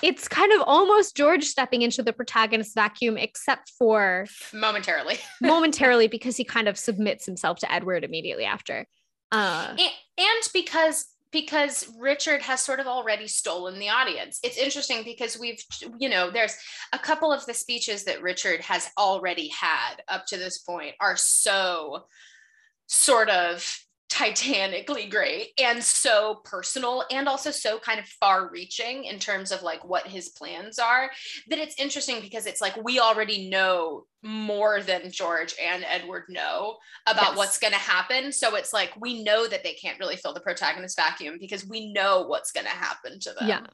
[0.00, 5.18] it's kind of almost George stepping into the protagonist vacuum, except for momentarily.
[5.40, 8.86] momentarily, because he kind of submits himself to Edward immediately after.
[9.30, 14.38] Uh, and, and because because Richard has sort of already stolen the audience.
[14.42, 15.62] It's interesting because we've,
[15.98, 16.56] you know, there's
[16.92, 21.16] a couple of the speeches that Richard has already had up to this point are
[21.16, 22.04] so
[22.86, 23.66] sort of
[24.12, 29.62] titanically great and so personal and also so kind of far reaching in terms of
[29.62, 31.10] like what his plans are
[31.48, 36.76] that it's interesting because it's like we already know more than George and Edward know
[37.06, 37.36] about yes.
[37.38, 38.30] what's going to happen.
[38.30, 41.90] So it's like we know that they can't really fill the protagonist vacuum because we
[41.94, 43.48] know what's going to happen to them.
[43.48, 43.66] Yeah.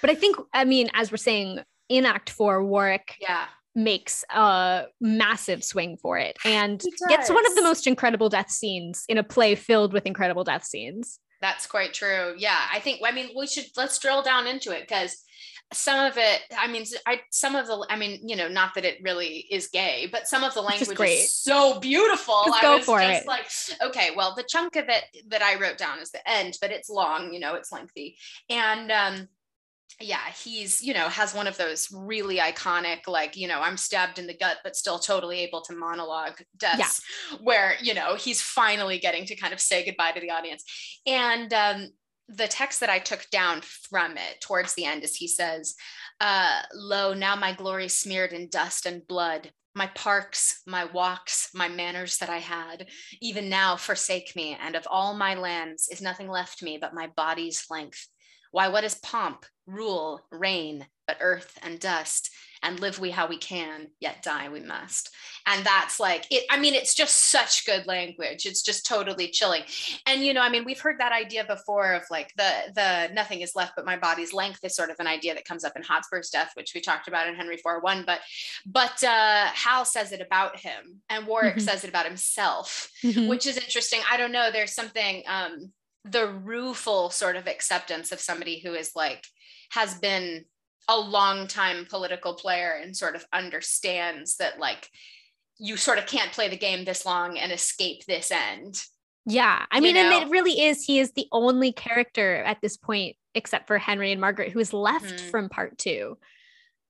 [0.00, 4.84] But i think i mean as we're saying in act 4 Warwick yeah makes a
[5.00, 9.24] massive swing for it and gets one of the most incredible death scenes in a
[9.24, 11.18] play filled with incredible death scenes.
[11.40, 12.34] That's quite true.
[12.38, 15.24] Yeah, I think I mean we should let's drill down into it because
[15.72, 18.84] some of it i mean i some of the i mean you know not that
[18.84, 22.72] it really is gay but some of the language is, is so beautiful just go
[22.72, 23.26] i was for just it.
[23.26, 23.46] like
[23.82, 26.90] okay well the chunk of it that i wrote down is the end but it's
[26.90, 28.16] long you know it's lengthy
[28.50, 29.28] and um
[30.00, 34.18] yeah he's you know has one of those really iconic like you know i'm stabbed
[34.18, 37.38] in the gut but still totally able to monologue deaths yeah.
[37.42, 40.64] where you know he's finally getting to kind of say goodbye to the audience
[41.06, 41.88] and um,
[42.28, 45.74] the text that i took down from it towards the end is he says
[46.20, 51.68] uh, lo now my glory smeared in dust and blood my parks, my walks, my
[51.68, 52.86] manors that I had,
[53.20, 57.08] even now forsake me, and of all my lands is nothing left me but my
[57.16, 58.06] body's length.
[58.52, 62.30] Why, what is pomp, rule, reign, but earth and dust?
[62.62, 65.14] And live we how we can, yet die we must.
[65.46, 66.44] And that's like it.
[66.48, 68.46] I mean, it's just such good language.
[68.46, 69.64] It's just totally chilling.
[70.06, 73.42] And you know, I mean, we've heard that idea before of like the the nothing
[73.42, 75.82] is left but my body's length is sort of an idea that comes up in
[75.82, 78.04] Hotspur's death, which we talked about in Henry IV one.
[78.06, 78.20] But
[78.64, 81.60] but uh, Hal says it about him, and Warwick mm-hmm.
[81.60, 83.28] says it about himself, mm-hmm.
[83.28, 84.00] which is interesting.
[84.10, 84.50] I don't know.
[84.50, 85.22] There's something.
[85.26, 85.72] Um,
[86.04, 89.24] the rueful sort of acceptance of somebody who is like
[89.70, 90.44] has been
[90.88, 94.88] a long time political player and sort of understands that like
[95.58, 98.82] you sort of can't play the game this long and escape this end
[99.24, 100.02] yeah i mean know?
[100.02, 104.12] and it really is he is the only character at this point except for henry
[104.12, 105.30] and margaret who is left mm-hmm.
[105.30, 106.18] from part two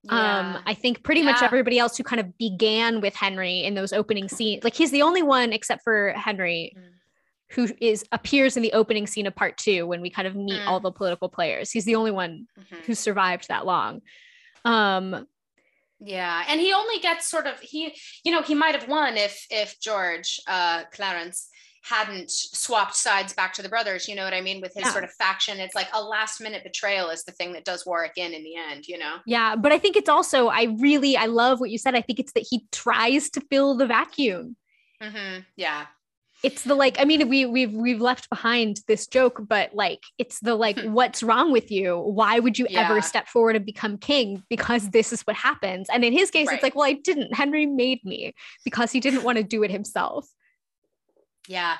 [0.03, 0.39] yeah.
[0.39, 1.31] um i think pretty yeah.
[1.31, 4.91] much everybody else who kind of began with henry in those opening scenes like he's
[4.91, 6.94] the only one except for henry mm
[7.51, 10.61] who is appears in the opening scene of part two when we kind of meet
[10.61, 10.67] mm.
[10.67, 11.71] all the political players.
[11.71, 12.81] He's the only one mm-hmm.
[12.85, 14.01] who survived that long.
[14.63, 15.27] Um,
[15.99, 19.45] yeah, and he only gets sort of he, you know, he might have won if
[19.49, 21.49] if George uh, Clarence
[21.85, 24.91] hadn't swapped sides back to the brothers you know what i mean with his Yeah.
[24.91, 28.13] sort of faction it's like a last minute betrayal is the thing that does warwick
[28.17, 31.27] in in the end you know Yeah, but I think it's also I really I
[31.27, 31.93] love what you said.
[31.93, 34.55] I think it's that he tries to fill the vacuum.
[34.99, 35.85] hmm yeah
[36.43, 40.39] It's the like I mean we we've we've left behind this joke, but like it's
[40.39, 40.93] the like hmm.
[40.93, 41.97] what's wrong with you?
[41.97, 44.43] Why would you ever step forward and become king?
[44.49, 45.87] Because this is what happens.
[45.89, 46.55] And in his case, Right.
[46.55, 47.33] it's like, well, I didn't.
[47.33, 48.33] Henry made me
[48.63, 50.27] because he didn't want to do it himself.
[51.47, 51.77] Yeah.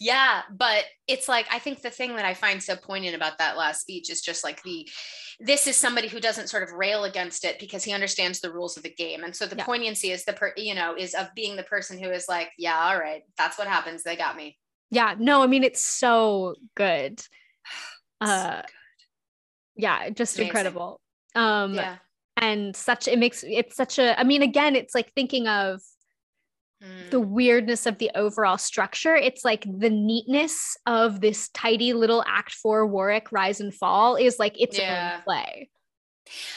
[0.00, 0.42] Yeah.
[0.50, 3.80] But it's like, I think the thing that I find so poignant about that last
[3.80, 4.88] speech is just like the,
[5.40, 8.76] this is somebody who doesn't sort of rail against it because he understands the rules
[8.76, 9.24] of the game.
[9.24, 9.64] And so the Yeah.
[9.64, 12.78] poignancy is the, per, you know, is of being the person who is like, yeah,
[12.78, 14.02] all right, that's what happens.
[14.02, 14.58] They got me.
[14.90, 17.20] Yeah, no, I mean it's so good.
[18.20, 18.62] Uh
[19.76, 20.46] yeah, just Amazing.
[20.46, 21.00] incredible.
[21.34, 21.96] Um yeah.
[22.38, 25.82] and such it makes it's such a I mean again it's like thinking of
[26.84, 27.10] Mm.
[27.10, 29.16] the weirdness of the overall structure.
[29.16, 34.38] It's like the neatness of this tidy little act 4 Warwick rise and fall is
[34.38, 35.14] like its Yeah.
[35.16, 35.70] own play.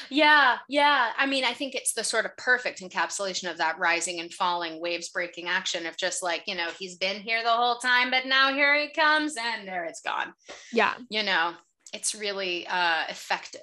[0.10, 1.12] Yeah, yeah.
[1.18, 4.82] I mean, I think it's the sort of perfect encapsulation of that rising and falling,
[4.82, 8.26] waves breaking action of just like, you know, he's been here the whole time, but
[8.26, 10.34] now here he comes and there it's gone.
[10.74, 10.96] Yeah.
[11.10, 11.54] You know,
[11.94, 13.62] it's really uh effective.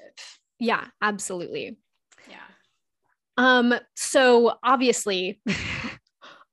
[0.59, 1.76] Yeah, absolutely.
[2.30, 2.36] Yeah.
[3.36, 5.40] Um, so obviously,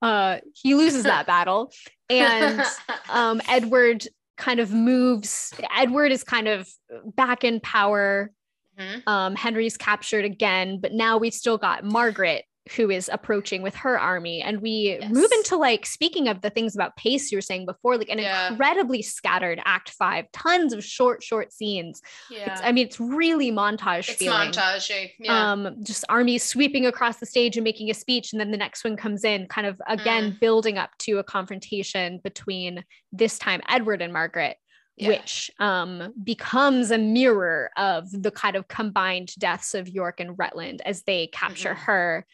[0.04, 1.72] uh, he loses that battle,
[2.10, 2.62] and
[3.10, 4.06] um, Edward
[4.38, 5.54] kind of moves.
[5.76, 6.68] Edward is kind of
[7.16, 8.32] back in power.
[8.78, 9.08] Mhm.
[9.08, 12.43] Um, Henry's captured again, but now we've still got Margaret
[12.78, 15.11] who is approaching with her army, and we Yes.
[15.11, 18.20] move into like speaking of the things about pace you were saying before, like an
[18.20, 18.49] Yeah.
[18.51, 22.01] incredibly scattered Act Five, tons of short, short scenes.
[22.30, 22.53] yeah.
[22.53, 25.09] It's, I mean, it's really montage it's feeling montage.
[25.20, 25.51] Yeah.
[25.51, 28.84] um just armies sweeping across the stage and making a speech and then the next
[28.86, 30.39] one comes in kind of again Mm.
[30.39, 34.55] building up to a confrontation between this time edward and margaret
[34.95, 35.09] Yeah.
[35.09, 40.82] which um becomes a mirror of the kind of combined deaths of york and rutland
[40.86, 41.78] as they capture Mhm.
[41.86, 42.26] her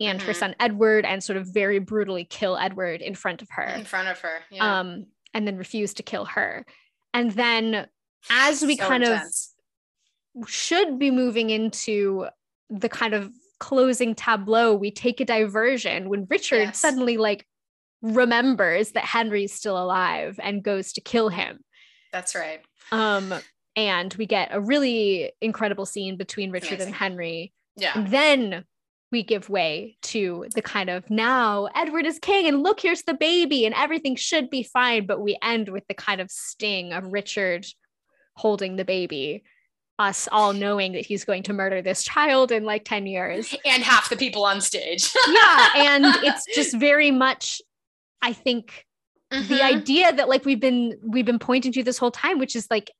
[0.00, 0.36] and her Mhm.
[0.36, 4.08] son edward and sort of very brutally kill edward in front of her in front
[4.08, 4.40] of her.
[4.50, 4.80] Yeah.
[4.80, 6.64] um and then refuse to kill her
[7.14, 7.86] and then
[8.30, 9.54] as we So kind intense.
[10.40, 12.26] of should be moving into
[12.68, 16.78] the kind of closing tableau we take a diversion when richard Yes.
[16.78, 17.46] suddenly like
[18.02, 21.60] remembers that henry's still alive and goes to kill him
[22.12, 22.60] That's right.
[22.92, 23.32] um
[23.74, 27.92] and we get a really incredible scene between richard and henry Yeah.
[27.94, 28.64] and then
[29.16, 33.14] we give way to the kind of now Edward is king and look, here's the
[33.14, 35.06] baby and everything should be fine.
[35.06, 37.64] But we end with the kind of sting of Richard
[38.34, 39.42] holding the baby,
[39.98, 43.54] us all knowing that he's going to murder this child in like 10 years.
[43.64, 45.10] And half the people on stage.
[45.28, 45.68] Yeah.
[45.76, 47.62] And it's just very much,
[48.20, 48.84] I think,
[49.30, 49.60] the Mhm.
[49.62, 52.90] idea that like we've been we've been pointing to this whole time which is like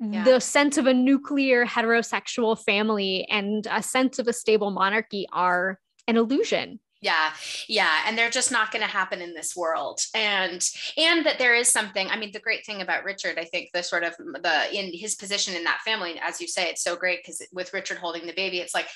[0.00, 0.24] Yeah.
[0.24, 5.78] the sense of a nuclear heterosexual family and a sense of a stable monarchy are
[6.08, 6.80] an illusion.
[7.02, 7.32] Yeah
[7.68, 10.00] yeah and they're just not going to happen in this world.
[10.14, 13.70] And and that there is something i mean the great thing about richard i think
[13.72, 16.96] the sort of the in his position in that family as you say it's so
[16.96, 18.88] great because with richard holding the baby it's like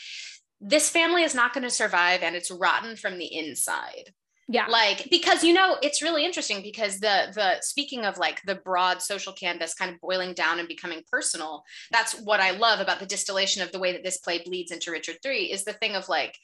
[0.61, 4.13] this family is not going to survive and it's rotten from the inside
[4.47, 4.67] yeah.
[4.67, 9.01] Like because you know it's really interesting because the the speaking of like the broad
[9.01, 13.07] social canvas kind of boiling down and becoming personal that's what i love about the
[13.07, 16.09] distillation of the way that this play bleeds into richard 3 is the thing of
[16.09, 16.37] like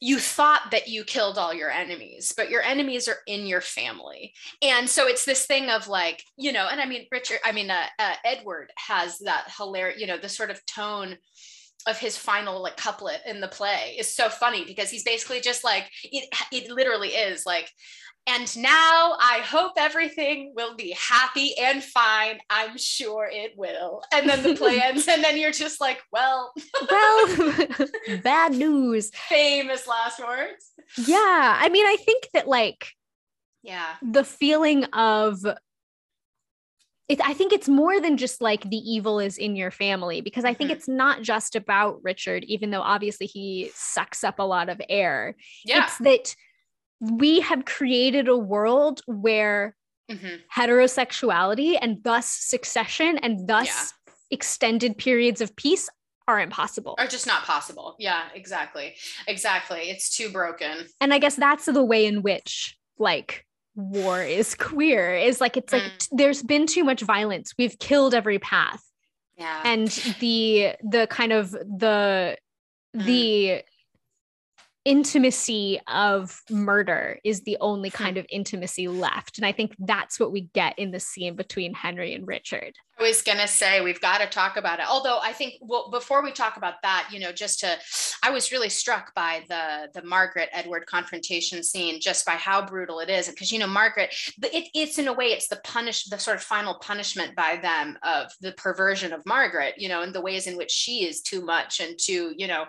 [0.00, 4.32] you thought that you killed all your enemies but your enemies are in your family.
[4.62, 7.70] And so it's this thing of like you know and i mean richard i mean
[7.70, 11.18] uh, uh, edward has that hilarious you know the sort of tone
[11.86, 15.62] of his final like couplet in the play is so funny because he's basically just
[15.64, 17.70] like it it literally is like
[18.26, 22.38] and now I hope everything will be happy and fine.
[22.50, 24.02] I'm sure it will.
[24.12, 26.52] And then the play ends, and then you're just like, well,
[26.90, 27.54] well
[28.22, 30.72] bad news famous last words.
[31.06, 32.88] yeah i mean i think that like
[33.62, 33.94] Yeah.
[34.02, 35.38] the feeling of
[37.08, 40.44] it, I think it's more than just like the evil is in your family because
[40.44, 40.74] I think Mhm.
[40.74, 45.34] it's not just about Richard, even though obviously he sucks up a lot of air.
[45.64, 45.84] Yeah.
[45.84, 46.34] It's that
[47.00, 49.74] we have created a world where
[50.10, 50.40] Mhm.
[50.54, 54.12] heterosexuality and thus succession and thus Yeah.
[54.30, 55.88] extended periods of peace
[56.26, 56.94] are impossible.
[56.98, 57.96] Are just not possible.
[57.98, 58.96] Yeah, exactly.
[59.26, 59.88] Exactly.
[59.90, 60.88] It's too broken.
[61.00, 63.46] and I guess that's the way in which like
[63.78, 65.98] war is queer is like it's like Mm.
[65.98, 67.54] t- there's been too much violence.
[67.58, 68.82] We've killed every path.
[69.36, 69.62] Yeah.
[69.64, 69.86] and
[70.18, 72.36] the the kind of the
[72.96, 73.04] Mm.
[73.04, 73.62] the
[74.84, 77.96] intimacy of murder is the only hmm.
[77.96, 79.38] kind of intimacy left.
[79.38, 82.74] And I think that's what we get in the scene between Henry and Richard.
[82.98, 84.86] I was going to say, we've got to talk about it.
[84.88, 87.76] Although I think, well, before we talk about that, you know, just to,
[88.24, 92.98] I was really struck by the, the Margaret Edward confrontation scene, just by how brutal
[92.98, 93.28] it is.
[93.28, 94.12] Because, you know, Margaret,
[94.42, 97.96] it, it's in a way, it's the punish, the sort of final punishment by them
[98.02, 101.44] of the perversion of Margaret, you know, and the ways in which she is too
[101.44, 102.64] much and too, you know,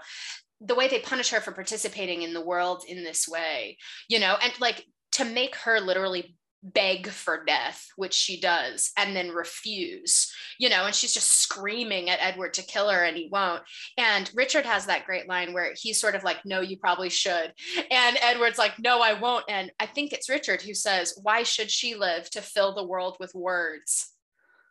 [0.62, 4.38] the way they punish her for participating in the world in this way, you know,
[4.42, 10.34] and like to make her literally beg for death, which she does, and then refuse,
[10.58, 13.64] you know, and she's just screaming at Edward to kill her and he won't.
[13.98, 17.54] And Richard has that great line where he's sort of like, No, you probably should.
[17.90, 19.46] And Edward's like, No, I won't.
[19.48, 23.16] And I think it's Richard who says, Why should she live to fill the world
[23.20, 24.12] with words?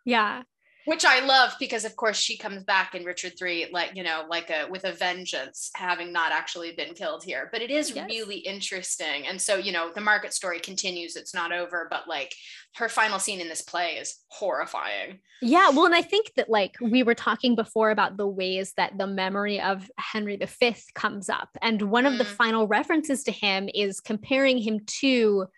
[0.05, 0.43] Yeah
[0.89, 4.25] which I love because of course she comes back in Richard 3 like you know
[4.31, 7.51] like a with a vengeance having not actually been killed here.
[7.53, 8.09] But it is yes.
[8.09, 9.27] really interesting.
[9.27, 11.15] And so you know the Margaret story continues.
[11.15, 12.35] It's not over but like
[12.77, 15.19] her final scene in this play is horrifying.
[15.43, 18.97] Yeah well and I think that like we were talking before about the ways that
[18.97, 21.51] the memory of Henry V comes up.
[21.61, 22.19] And one of mm.
[22.19, 25.49] the final references to him is comparing him to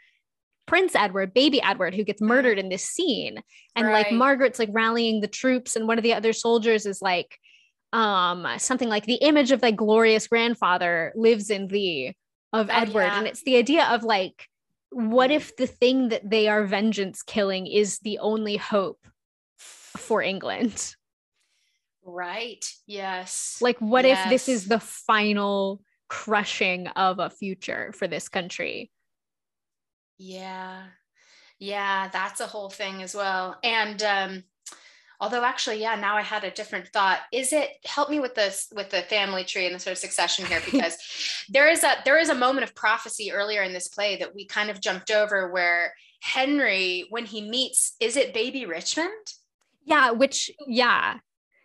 [0.70, 3.42] Prince Edward, baby Edward, who gets murdered in this scene.
[3.74, 4.06] And right.
[4.06, 7.36] like Margaret's like rallying the troops, and one of the other soldiers is like,
[7.92, 12.14] um, something like the image of thy glorious grandfather lives in thee
[12.52, 13.02] of oh, Edward.
[13.02, 13.18] Yeah.
[13.18, 14.46] And it's the idea of like,
[14.90, 19.04] what if the thing that they are vengeance killing is the only hope
[19.58, 20.94] for England?
[22.04, 22.64] Right.
[22.86, 23.58] Yes.
[23.60, 24.24] Like, what yes.
[24.24, 28.92] if this is the final crushing of a future for this country?
[30.22, 30.82] Yeah.
[31.58, 33.58] Yeah, that's a whole thing as well.
[33.64, 34.44] And um
[35.20, 38.68] although actually yeah now i had a different thought is it help me with this
[38.74, 40.96] with the family tree and the sort of succession here because
[41.50, 44.46] there is a there is a moment of prophecy earlier in this play that we
[44.46, 45.92] kind of jumped over where
[46.22, 49.34] henry when he meets is it baby richmond
[49.84, 51.18] yeah which yeah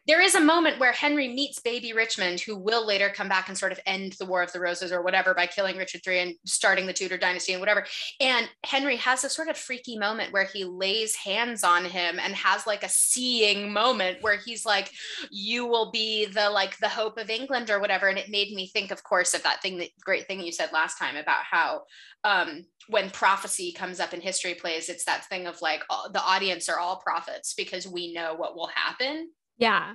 [0.07, 3.57] there is a moment where Henry meets baby Richmond, who will later come back and
[3.57, 6.35] sort of end the War of the Roses or whatever by killing Richard III and
[6.45, 7.85] starting the Tudor dynasty and whatever.
[8.19, 12.35] And Henry has a sort of freaky moment where he lays hands on him and
[12.35, 14.91] has like a seeing moment where he's like,
[15.31, 18.07] You will be the like the hope of England or whatever.
[18.07, 20.69] And it made me think, of course, of that thing, that great thing you said
[20.71, 21.81] last time about how
[22.23, 26.21] um, when prophecy comes up in history plays, it's that thing of like all, the
[26.21, 29.93] audience are all prophets because we know what will happen yeah.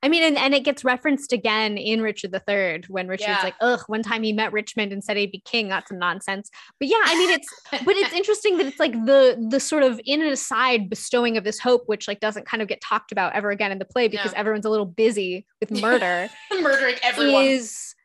[0.00, 3.42] I mean, and, and it gets referenced again in Richard III when Richard's yeah.
[3.42, 5.68] like, ugh, one time he met Richmond and said he'd be king.
[5.68, 6.50] That's some nonsense.
[6.78, 7.48] But yeah, I mean, it's,
[7.84, 11.42] but it's interesting that it's like the, the sort of in and aside bestowing of
[11.42, 14.06] this hope, which like doesn't kind of get talked about ever again in the play
[14.06, 14.38] because yeah.
[14.38, 16.28] everyone's a little busy with murder.
[16.60, 17.44] Murdering everyone.
[17.44, 17.96] Is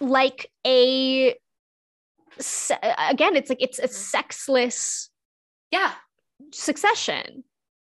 [0.00, 1.30] like a,
[2.38, 3.92] again, it's like, it's a mm-hmm.
[3.92, 5.08] sexless.
[5.70, 5.92] Yeah.
[6.52, 7.44] Succession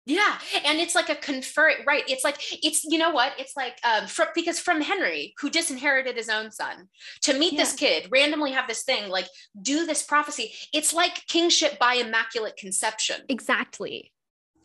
[0.10, 2.03] yeah, and it's like a confer right.
[2.07, 3.34] It's like it's you know what?
[3.38, 6.89] It's like um from because from Henry who disinherited his own son
[7.22, 7.60] to meet yeah.
[7.60, 9.28] this kid randomly have this thing like
[9.62, 10.53] do this prophecy.
[10.74, 13.18] It's like kingship by immaculate conception.
[13.30, 14.12] Exactly.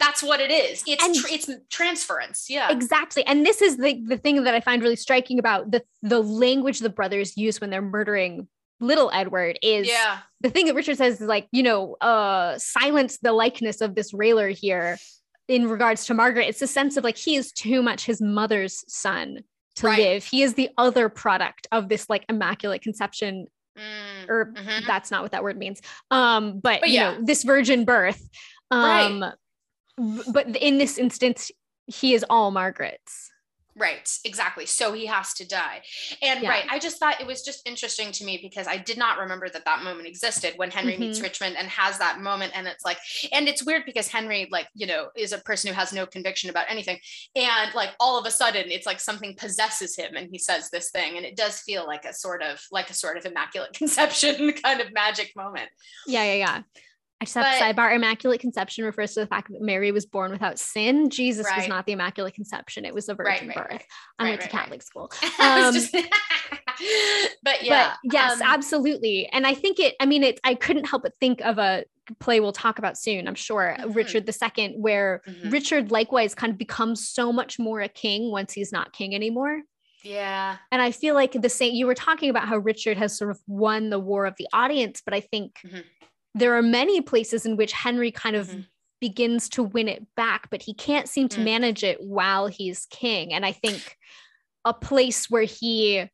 [0.00, 0.82] That's what it is.
[0.86, 2.48] It's tr- it's transference.
[2.48, 2.72] Yeah.
[2.72, 3.24] Exactly.
[3.26, 6.78] And this is the the thing that I find really striking about the the language
[6.78, 8.48] the brothers use when they're murdering
[8.80, 10.18] little Edward is yeah.
[10.40, 14.14] the thing that Richard says is like, you know, uh silence the likeness of this
[14.14, 14.96] railer here
[15.48, 18.84] in regards to Margaret, it's a sense of like he is too much his mother's
[18.92, 19.40] son
[19.76, 19.98] to right.
[19.98, 20.24] live.
[20.24, 23.46] He is the other product of this like immaculate conception.
[23.78, 24.86] Mm, or mm-hmm.
[24.86, 25.80] that's not what that word means.
[26.10, 27.12] Um, but, but yeah.
[27.12, 28.28] you know, this virgin birth.
[28.70, 30.24] Um, right.
[30.32, 31.50] but in this instance,
[31.86, 33.30] he is all Margaret's.
[33.76, 34.66] Right, exactly.
[34.66, 35.82] So he has to die.
[36.22, 36.48] And yeah.
[36.48, 39.48] right, I just thought it was just interesting to me because I did not remember
[39.48, 41.02] that that moment existed when Henry mm-hmm.
[41.02, 42.52] meets Richmond and has that moment.
[42.54, 42.98] And it's like,
[43.32, 46.50] and it's weird because Henry, like, you know, is a person who has no conviction
[46.50, 46.98] about anything.
[47.34, 50.90] And like all of a sudden, it's like something possesses him and he says this
[50.90, 51.16] thing.
[51.16, 54.80] And it does feel like a sort of, like a sort of immaculate conception kind
[54.80, 55.68] of magic moment.
[56.06, 56.62] Yeah, yeah, yeah.
[57.20, 60.30] I just have but, sidebar Immaculate Conception refers to the fact that Mary was born
[60.30, 61.08] without sin.
[61.10, 61.58] Jesus right.
[61.58, 63.86] was not the Immaculate Conception, it was a virgin right, right, birth.
[64.18, 65.10] I went to Catholic school.
[65.40, 65.92] Um, just,
[67.42, 67.94] but yeah.
[68.02, 69.28] But yes, um, absolutely.
[69.32, 71.84] And I think it, I mean, it, I couldn't help but think of a
[72.18, 73.92] play we'll talk about soon, I'm sure, mm-hmm.
[73.92, 75.50] Richard II, where mm-hmm.
[75.50, 79.62] Richard likewise kind of becomes so much more a king once he's not king anymore.
[80.02, 80.56] Yeah.
[80.70, 83.40] And I feel like the same, you were talking about how Richard has sort of
[83.46, 85.78] won the war of the audience, but I think mm-hmm
[86.34, 88.60] there are many places in which Henry kind of mm-hmm.
[89.00, 91.44] begins to win it back, but he can't seem to mm.
[91.44, 93.32] manage it while he's king.
[93.32, 93.96] And I think
[94.64, 96.08] a place where he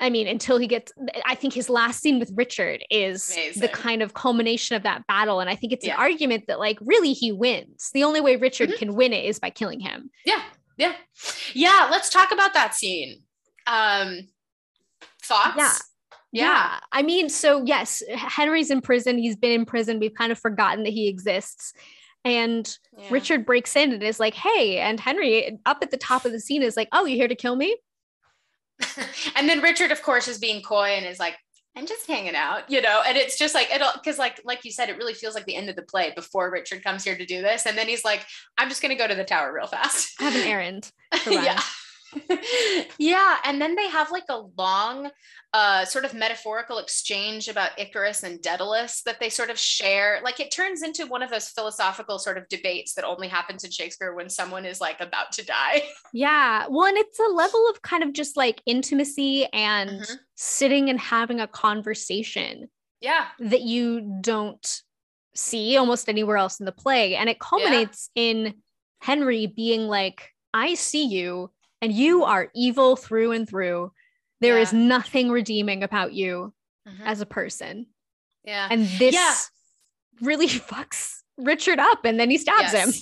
[0.00, 0.92] I mean, until he gets,
[1.24, 3.60] I think his last scene with Richard is Amazing.
[3.60, 5.40] the kind of culmination of that battle.
[5.40, 5.94] And I think it's Yeah.
[5.94, 7.90] an argument that, like, really he wins.
[7.92, 8.78] The only way Richard Mhm.
[8.78, 10.10] can win it is by killing him.
[10.24, 10.44] Yeah,
[10.76, 10.94] yeah,
[11.52, 11.88] yeah.
[11.90, 13.24] Let's talk about that scene.
[13.66, 14.28] Um,
[15.22, 15.56] thoughts?
[15.56, 15.74] Yeah.
[16.32, 19.18] Yeah, I mean, so yes, Henry's in prison.
[19.18, 19.98] He's been in prison.
[19.98, 21.72] We've kind of forgotten that he exists.
[22.24, 23.06] And Yeah.
[23.10, 26.40] Richard breaks in and is like, hey, and Henry up at the top of the
[26.40, 27.76] scene is like, oh, you here to kill me?
[29.36, 31.36] and then Richard, of course, is being coy and is like,
[31.76, 33.02] "I'm just hanging out," you know.
[33.04, 35.56] And it's just like it'll because, like, like you said, it really feels like the
[35.56, 38.24] end of the play before Richard comes here to do this, and then he's like,
[38.56, 40.92] "I'm just gonna go to the tower real fast." I have an errand.
[41.28, 41.60] yeah.
[42.98, 45.10] yeah, and then they have like a long
[45.54, 50.20] uh sort of metaphorical exchange about Icarus and Daedalus that they sort of share.
[50.22, 53.70] Like it turns into one of those philosophical sort of debates that only happens in
[53.70, 55.82] Shakespeare when someone is like about to die.
[56.14, 56.66] Yeah.
[56.70, 60.16] Well, and it's a level of kind of just like intimacy and Mhm.
[60.36, 62.68] sitting and having a conversation
[63.00, 63.26] Yeah.
[63.38, 64.82] that you don't
[65.34, 67.14] see almost anywhere else in the play.
[67.14, 68.54] And it culminates in
[69.00, 71.50] Henry being like, I see you
[71.82, 73.92] and you are evil through and through.
[74.40, 74.80] There is Yeah.
[74.80, 76.54] nothing redeeming about you
[76.86, 77.00] Mhm.
[77.04, 77.86] as a person.
[78.44, 78.68] Yeah.
[78.70, 79.34] And this Yeah.
[80.20, 82.92] really fucks Richard up and then he stabs him.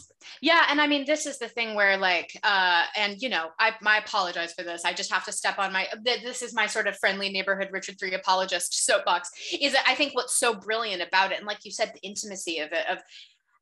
[0.43, 3.73] Yeah, and I mean, this is the thing where, like, uh, and you know, I,
[3.85, 4.85] I apologize for this.
[4.85, 5.89] I just have to step on my.
[6.03, 9.31] This is my sort of friendly neighborhood Richard Three apologist soapbox.
[9.59, 12.59] Is that I think what's so brilliant about it, and like you said, the intimacy
[12.59, 12.99] of it, of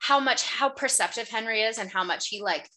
[0.00, 2.68] how much how perceptive Henry is, and how much he like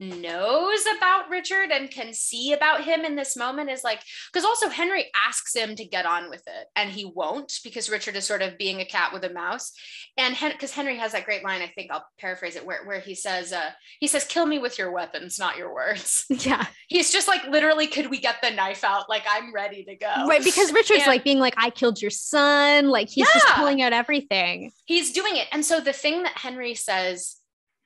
[0.00, 4.00] knows about Richard and can see about him in this moment is like
[4.32, 8.16] because also Henry asks him to get on with it and he won't because Richard
[8.16, 9.72] is sort of being a cat with a mouse
[10.16, 13.14] and because Henry has that great line I think I'll paraphrase it where, where he
[13.14, 13.70] says uh,
[14.00, 16.64] he says kill me with your weapons not your words Yeah.
[16.88, 20.26] he's just like literally could we get the knife out like I'm ready to go
[20.26, 20.42] Right.
[20.42, 22.88] Because Richard's And- like being like, I killed your son.
[22.88, 24.70] Like he's just pulling out everything.
[24.86, 27.36] he's doing it and so the thing that henry says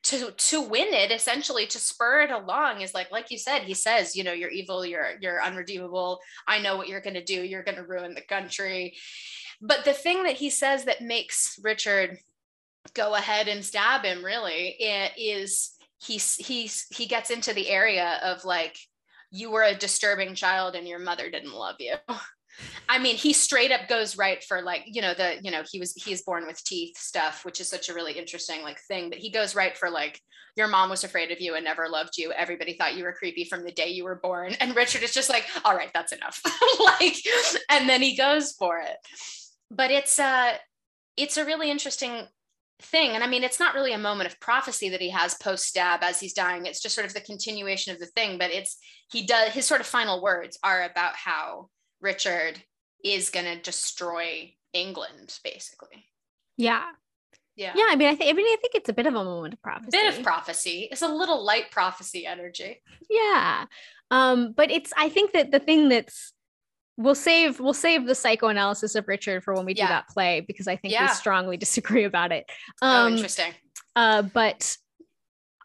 [0.05, 3.73] to to win it essentially to spur it along is like like you said he
[3.73, 6.19] says you know you're evil you're you're unredeemable.
[6.47, 7.41] I know what you're going to do.
[7.41, 8.95] You're going to ruin the country.
[9.61, 12.19] But the thing that he says that makes richard
[12.93, 18.19] go ahead and stab him really it is he's he's he gets into the area
[18.23, 18.77] of like
[19.31, 21.95] you were a disturbing child and your mother didn't love you
[22.87, 25.79] I mean, he straight up goes right for like, you know, the, you know, he
[25.79, 29.09] was, he is born with teeth stuff, which is such a really interesting like thing,
[29.09, 30.19] but he goes right for like,
[30.55, 32.31] your mom was afraid of you and never loved you.
[32.31, 34.53] Everybody thought you were creepy from the day you were born.
[34.61, 36.41] And Richard is just like, all right, that's enough.
[36.79, 37.17] like,
[37.69, 38.95] and then he goes for it.
[39.69, 40.53] But it's, uh,
[41.17, 42.27] it's a really interesting
[42.81, 43.11] thing.
[43.11, 46.03] And I mean, it's not really a moment of prophecy that he has post stab
[46.03, 46.65] as he's dying.
[46.65, 48.77] It's just sort of the continuation of the thing, but it's,
[49.11, 51.69] he does, his sort of final words are about how
[52.05, 52.61] Richard
[53.03, 56.05] is going to destroy England, basically.
[56.55, 56.83] Yeah.
[57.55, 57.73] Yeah.
[57.75, 57.85] Yeah.
[57.89, 59.61] I mean, I think, I mean, I think it's a bit of a moment of
[59.61, 59.89] prophecy.
[59.91, 60.87] Bit of prophecy.
[60.91, 62.81] It's a little light prophecy energy.
[63.09, 63.65] yeah.
[64.11, 66.31] Um, but it's, I think that the thing that's,
[66.95, 69.87] we'll save, we'll save the psychoanalysis of Richard for when we Yeah.
[69.87, 71.07] do that play, because I think Yeah.
[71.07, 72.45] we strongly disagree about it.
[72.83, 73.53] oh, Um, interesting.
[73.95, 74.77] uh, but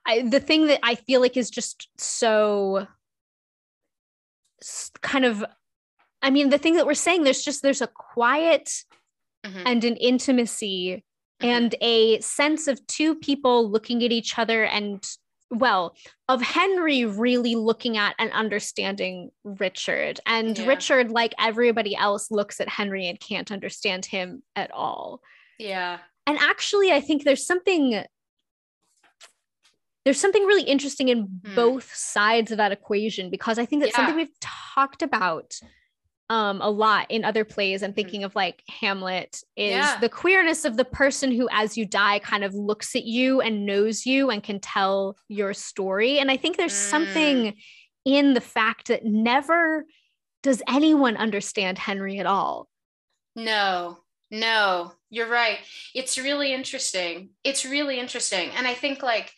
[0.07, 2.87] I, the thing that I feel like is just so
[5.03, 5.45] kind of,
[6.23, 8.85] I mean, the thing that we're saying, there's just, there's a quiet
[9.45, 9.63] Mhm.
[9.65, 11.03] and an intimacy
[11.43, 11.47] Mhm.
[11.47, 15.03] and a sense of two people looking at each other and
[15.53, 15.97] well
[16.29, 20.67] of henry really looking at and understanding richard and Yeah.
[20.67, 25.23] richard like everybody else looks at henry and can't understand him at all
[25.59, 25.99] Yeah.
[26.27, 28.05] and actually i think there's something
[30.05, 31.55] there's something really interesting in Hmm.
[31.55, 35.59] both sides of that equation because i think that's something we've talked about
[36.31, 39.99] um, a lot in other plays i'm thinking of like hamlet is Yeah.
[40.01, 43.67] the queerness of the person who as you die kind of looks at you and
[43.67, 46.91] knows you and can tell your story and i think there's Mm.
[46.91, 47.57] something
[48.05, 49.85] in the fact that never
[50.43, 52.69] does anyone understand henry at all
[53.37, 53.99] No,
[54.31, 55.59] no, you're right.
[55.95, 57.31] It's really interesting.
[57.45, 58.51] It's really interesting.
[58.57, 59.33] And I think like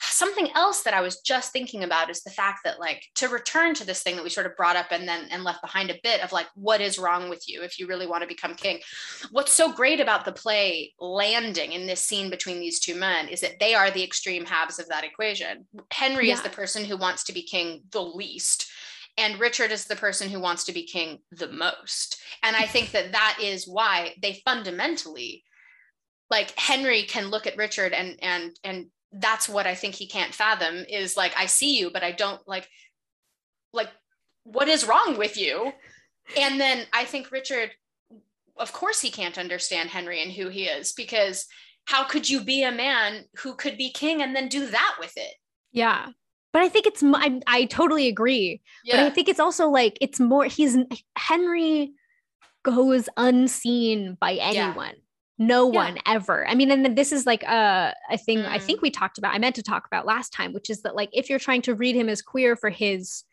[0.00, 3.74] something else that I was just thinking about is the fact that like to return
[3.74, 5.98] to this thing that we sort of brought up and then and left behind a
[6.02, 8.80] bit of like what is wrong with you if you really want to become king.
[9.30, 13.40] What's so great about the play landing in this scene between these two men is
[13.40, 15.66] that they are the extreme halves of that equation.
[15.90, 18.70] Henry is the person who wants to be king the least
[19.16, 22.22] and Richard is the person who wants to be king the most.
[22.44, 25.42] And I think that that is why they fundamentally
[26.30, 30.34] like Henry can look at Richard and and and that's what I think he can't
[30.34, 32.68] fathom is like I see you but I don't like
[33.72, 33.88] like
[34.44, 35.72] what is wrong with you?
[36.36, 37.70] and then I think Richard,
[38.56, 41.46] of course, he can't understand Henry and who he is because
[41.86, 45.12] how could you be a man who could be king and then do that with
[45.16, 45.34] it?
[45.72, 46.08] Yeah.
[46.52, 48.60] But I think it's, I, I totally agree.
[48.84, 48.96] Yeah.
[48.96, 50.76] But I think it's also like, it's more, he's,
[51.16, 51.92] Henry
[52.62, 54.94] goes unseen by anyone.
[54.94, 55.02] Yeah.
[55.38, 55.78] No yeah.
[55.78, 56.46] one ever.
[56.48, 58.48] I mean, and this is like a, a thing mm.
[58.48, 60.96] I think we talked about, I meant to talk about last time, which is that
[60.96, 63.24] like if you're trying to read him as queer for his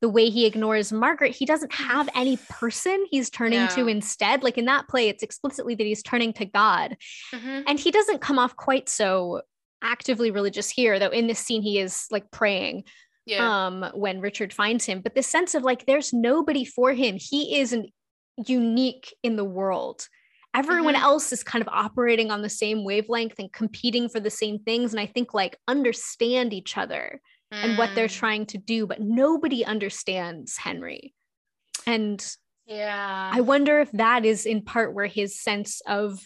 [0.00, 4.42] the way he ignores Margaret, he doesn't have any person he's turning to instead.
[4.42, 6.96] Like in that play, it's explicitly that he's turning to God.
[7.34, 7.62] Mm-hmm.
[7.66, 9.42] And he doesn't come off quite so
[9.82, 12.84] actively religious here, though in this scene he is like praying.
[13.26, 13.66] Yeah.
[13.66, 17.16] Um, when Richard finds him, but this sense of like there's nobody for him.
[17.20, 17.86] He is an
[18.46, 20.08] unique in the world.
[20.54, 21.04] Everyone mm-hmm.
[21.04, 24.92] else is kind of operating on the same wavelength and competing for the same things.
[24.92, 27.20] And I think like understand each other
[27.52, 28.18] and what they're mm.
[28.18, 31.14] trying to do, but nobody understands Henry.
[31.86, 32.24] And
[32.66, 36.20] yeah, I wonder if that is in part where his sense of,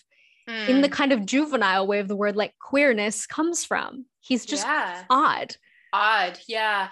[0.49, 0.69] mm.
[0.69, 0.93] in the mm.
[0.93, 4.05] kind of juvenile way of the word, like queerness comes from.
[4.21, 5.05] He's just yeah.
[5.09, 5.57] odd.
[5.93, 6.39] Odd.
[6.47, 6.91] Yeah.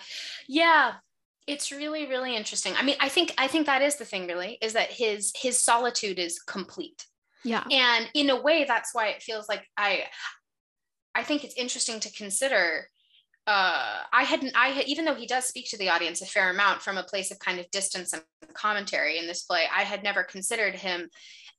[0.48, 0.94] Yeah
[1.48, 4.58] it's really really interesting i mean i think i think that is the thing really
[4.62, 7.06] is that his his solitude is complete
[7.44, 10.04] yeah and in a way that's why it feels like i
[11.14, 12.86] i think it's interesting to consider
[13.44, 16.50] uh, I hadn't, I had, even though he does speak to the audience a fair
[16.50, 18.22] amount from a place of kind of distance and
[18.54, 21.10] commentary in this play, I had never considered him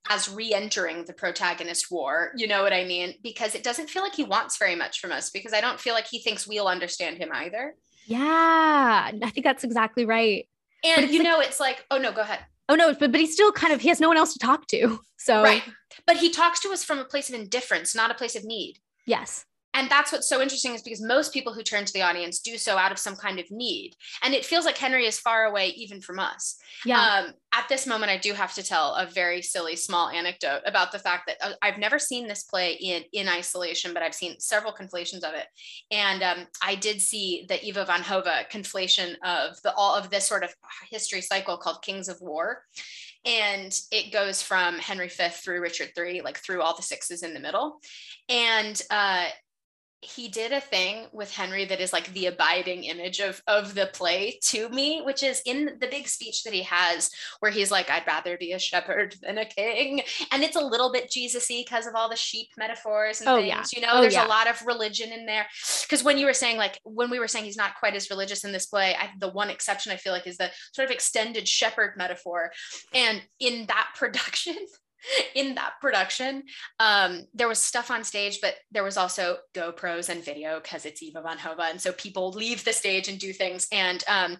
[0.09, 2.31] as re-entering the protagonist war.
[2.35, 3.15] You know what I mean?
[3.21, 5.29] Because it doesn't feel like he wants very much from us.
[5.29, 7.75] Because I don't feel like he thinks we'll understand him either.
[8.05, 10.47] Yeah, I think that's exactly right.
[10.83, 12.39] And you like, know, it's like, oh no, go ahead.
[12.69, 14.67] Oh no, but but he's still kind of he has no one else to talk
[14.67, 14.99] to.
[15.17, 15.63] So right,
[16.05, 18.79] but he talks to us from a place of indifference, not a place of need.
[19.05, 22.39] Yes and that's what's so interesting is because most people who turn to the audience
[22.39, 23.95] do so out of some kind of need.
[24.21, 26.57] And it feels like henry is far away even from us.
[26.85, 26.99] Yeah.
[26.99, 30.91] Um, at this moment i do have to tell a very silly small anecdote about
[30.91, 34.39] the fact that uh, i've never seen this play in in isolation but i've seen
[34.39, 35.45] several conflations of it.
[35.91, 40.27] And um, i did see the ivo van hove conflation of the all of this
[40.27, 40.53] sort of
[40.89, 42.63] history cycle called kings of war.
[43.25, 47.33] And it goes from henry v through richard iii like through all the sixes in
[47.33, 47.79] the middle.
[48.29, 49.27] And uh,
[50.03, 53.89] he did a thing with Henry that is like the abiding image of of the
[53.93, 57.09] play to me, which is in the big speech that he has,
[57.39, 60.01] where he's like, "I'd rather be a shepherd than a king,"
[60.31, 63.47] and it's a little bit Jesusy because of all the sheep metaphors and oh, things.
[63.47, 63.63] Yeah.
[63.73, 64.27] You know, oh, there's yeah.
[64.27, 65.47] a lot of religion in there.
[65.81, 68.43] Because when you were saying like when we were saying he's not quite as religious
[68.43, 71.47] in this play, I, the one exception I feel like is the sort of extended
[71.47, 72.51] shepherd metaphor,
[72.93, 74.55] and in that production.
[75.35, 76.43] in that production,
[76.79, 81.01] um, there was stuff on stage, but there was also GoPros and video because it's
[81.03, 81.59] Ivo van Hove.
[81.59, 83.67] And so people leave the stage and do things.
[83.71, 84.37] And um,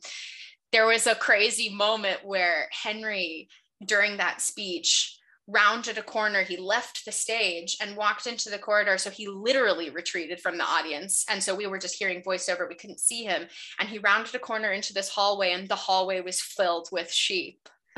[0.72, 3.49] there was a crazy moment where Henry,
[3.85, 5.18] during that speech,
[5.48, 6.41] rounded a corner.
[6.41, 8.98] He left the stage and walked into the corridor.
[8.98, 11.26] So he literally retreated from the audience.
[11.30, 12.68] And so we were just hearing voiceover.
[12.68, 13.48] We couldn't see him.
[13.80, 17.68] And he rounded a corner into this hallway, and the hallway was filled with sheep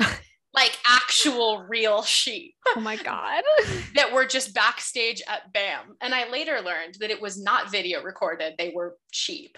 [0.56, 2.54] like actual real sheep.
[2.76, 3.42] Oh my God.
[3.94, 5.96] that were just backstage at BAM.
[6.02, 9.56] And I later learned that it was not video recorded, they were sheep.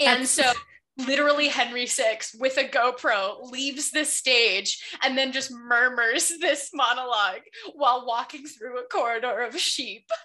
[0.00, 0.30] And That's...
[0.30, 0.52] so
[0.96, 7.42] literally Henry VI with a GoPro leaves the stage and then just murmurs this monologue
[7.74, 10.06] while walking through a corridor of sheep.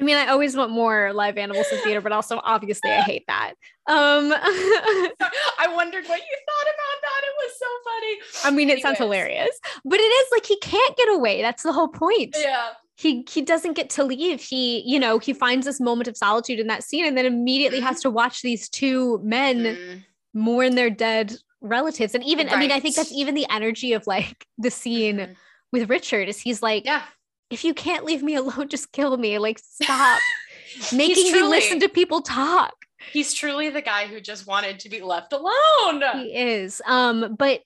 [0.00, 3.24] I mean, I always want more live animals in theater, but also obviously I hate
[3.26, 3.54] that.
[3.86, 7.22] Um I wondered what you thought about that.
[7.24, 8.18] It was so funny.
[8.44, 8.78] I mean, Anyways.
[8.78, 11.42] it sounds hilarious, but it is like he can't get away.
[11.42, 12.36] That's the whole point.
[12.38, 12.70] Yeah.
[12.96, 14.40] He he doesn't get to leave.
[14.40, 17.78] He, you know, he finds this moment of solitude in that scene and then immediately
[17.78, 17.86] mm-hmm.
[17.86, 20.04] has to watch these two men mm.
[20.34, 22.14] mourn their dead relatives.
[22.14, 22.56] And even, right.
[22.56, 25.32] I mean, I think that's even the energy of like the scene mm-hmm.
[25.72, 27.02] with Richard is he's like, yeah
[27.50, 29.38] if you can't leave me alone, just kill me.
[29.38, 30.20] Like, stop
[30.92, 32.74] making truly, me listen to people talk.
[33.12, 36.02] He's truly the guy who just wanted to be left alone.
[36.14, 36.82] He is.
[36.86, 37.62] Um, but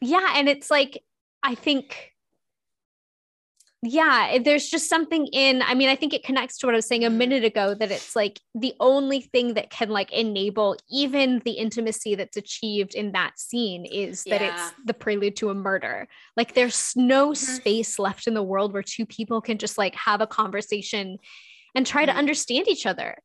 [0.00, 1.02] yeah, and it's like,
[1.42, 2.11] I think
[3.84, 6.86] yeah, there's just something in, I mean, I think it connects to what I was
[6.86, 11.42] saying a minute ago that it's like the only thing that can like enable even
[11.44, 14.54] the intimacy that's achieved in that scene is that yeah.
[14.54, 16.06] it's the prelude to a murder.
[16.36, 17.54] Like there's no mm-hmm.
[17.54, 21.18] space left in the world where two people can just like have a conversation
[21.74, 22.12] and try mm-hmm.
[22.12, 23.16] to understand each other.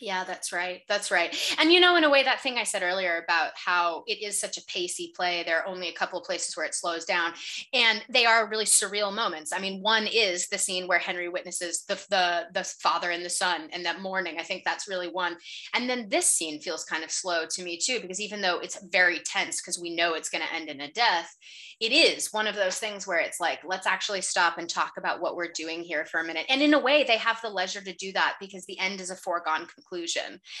[0.00, 0.82] Yeah, that's right.
[0.88, 1.34] That's right.
[1.58, 4.38] And you know, in a way, that thing I said earlier about how it is
[4.40, 7.32] such a pacey play, there are only a couple of places where it slows down,
[7.72, 9.52] and they are really surreal moments.
[9.52, 13.30] I mean, one is the scene where Henry witnesses the the the father and the
[13.30, 14.38] son and that mourning.
[14.38, 15.36] I think that's really one.
[15.74, 18.78] And then this scene feels kind of slow to me too, because even though it's
[18.90, 21.34] very tense, because we know it's going to end in a death,
[21.80, 25.20] it is one of those things where it's like, let's actually stop and talk about
[25.20, 26.46] what we're doing here for a minute.
[26.48, 29.10] And in a way, they have the leisure to do that because the end is
[29.10, 29.85] a foregone conclusion.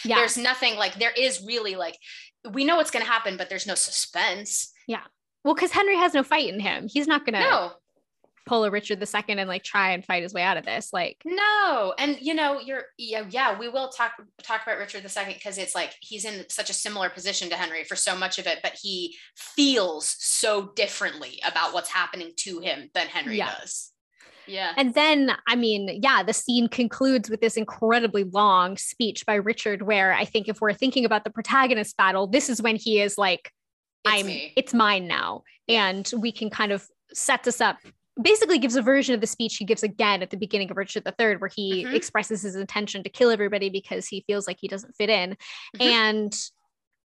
[0.04, 0.16] Yeah.
[0.16, 1.96] There's nothing like, there is really like,
[2.50, 4.72] we know what's going to happen, but there's no suspense.
[4.86, 5.02] Yeah.
[5.44, 6.88] Well, because Henry has no fight in him.
[6.88, 7.40] He's not going to.
[7.40, 7.72] No
[8.46, 10.92] pull a Richard II and like try and fight his way out of this.
[10.92, 14.12] Like no, and you know, you're yeah, yeah, we will talk
[14.42, 17.84] talk about Richard II because it's like he's in such a similar position to Henry
[17.84, 22.88] for so much of it, but he feels so differently about what's happening to him
[22.94, 23.54] than Henry yeah.
[23.58, 23.92] does.
[24.46, 24.72] Yeah.
[24.76, 29.82] And then, I mean, yeah, the scene concludes with this incredibly long speech by Richard,
[29.82, 33.18] where I think if we're thinking about the protagonist battle, this is when he is
[33.18, 33.50] like,
[34.04, 34.52] it's I'm, me.
[34.56, 35.42] it's mine now.
[35.68, 37.78] And we can kind of set us up
[38.22, 41.06] basically gives a version of the speech he gives again at the beginning of Richard
[41.06, 41.94] III, where he mm-hmm.
[41.94, 45.36] expresses his intention to kill everybody because he feels like he doesn't fit in.
[45.76, 45.82] Mm-hmm.
[45.82, 46.36] And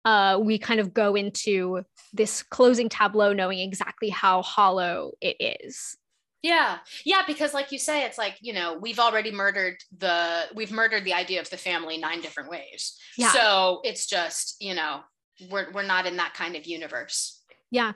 [0.05, 5.97] uh, we kind of go into this closing tableau knowing exactly how hollow it is.
[6.41, 6.79] Yeah.
[7.05, 7.21] Yeah.
[7.27, 11.13] Because, like you say, it's like, you know, we've already murdered the, we've murdered the
[11.13, 12.97] idea of the family nine different ways.
[13.17, 13.31] Yeah.
[13.31, 15.01] So it's just, you know,
[15.49, 17.41] we're, we're not in that kind of universe.
[17.69, 17.93] Yeah.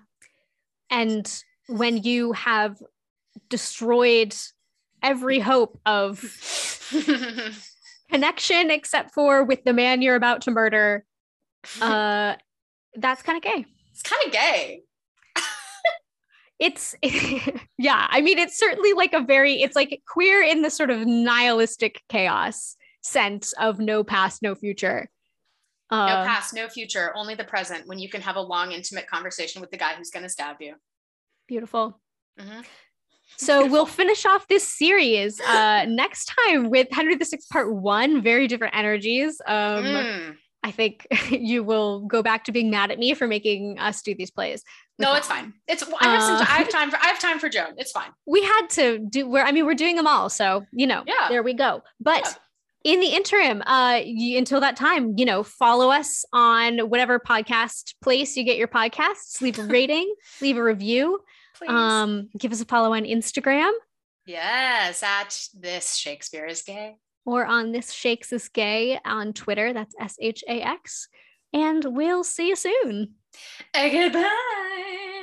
[0.89, 1.31] And
[1.67, 2.77] when you have
[3.49, 4.35] destroyed
[5.01, 6.19] every hope of
[8.09, 11.05] connection except for with the man you're about to murder.
[11.81, 12.35] Uh,
[12.95, 13.65] that's kind of gay.
[13.91, 14.84] It's kind of gay.
[16.60, 16.95] It's
[17.77, 21.06] yeah, I mean it's certainly like a very it's like queer in the sort of
[21.06, 25.10] nihilistic chaos sense of no past, no future.
[25.91, 29.07] Uh, no past, no future, only the present when you can have a long intimate
[29.07, 30.73] conversation with the guy who's going to stab you.
[31.48, 31.99] Beautiful.
[32.40, 32.61] Mm-hmm.
[33.38, 38.22] So we'll finish off this series uh, next time with Henry VI Part One.
[38.22, 39.40] Very different energies.
[39.45, 40.38] Um, mm.
[40.64, 44.15] I think you will go back to being mad at me for making us do
[44.15, 44.64] these plays.
[44.97, 45.53] No, it's fine.
[45.67, 46.35] It's I have some.
[46.35, 46.97] Uh, I have time for.
[46.97, 47.73] I have time for Joan.
[47.77, 48.09] It's fine.
[48.26, 49.27] We had to do.
[49.27, 51.03] Where I mean, we're doing them all, so you know.
[51.05, 51.30] Yeah.
[51.30, 51.81] There we go.
[51.99, 52.23] But.
[52.23, 52.34] Yeah
[52.85, 57.95] in the interim, uh, you, until that time, you know, follow us on whatever podcast
[58.01, 59.41] place you get your podcasts.
[59.41, 61.19] Leave a rating, leave a review.
[61.57, 61.69] Please.
[61.72, 63.72] Um, give us a follow on Instagram.
[64.27, 66.97] Yes, at this Shakespeare is gay.
[67.26, 69.73] Or on this Shax is gay on Twitter.
[69.73, 71.07] That's S H A X.
[71.53, 73.15] And we'll see you soon.
[73.74, 75.14] Uh, goodbye.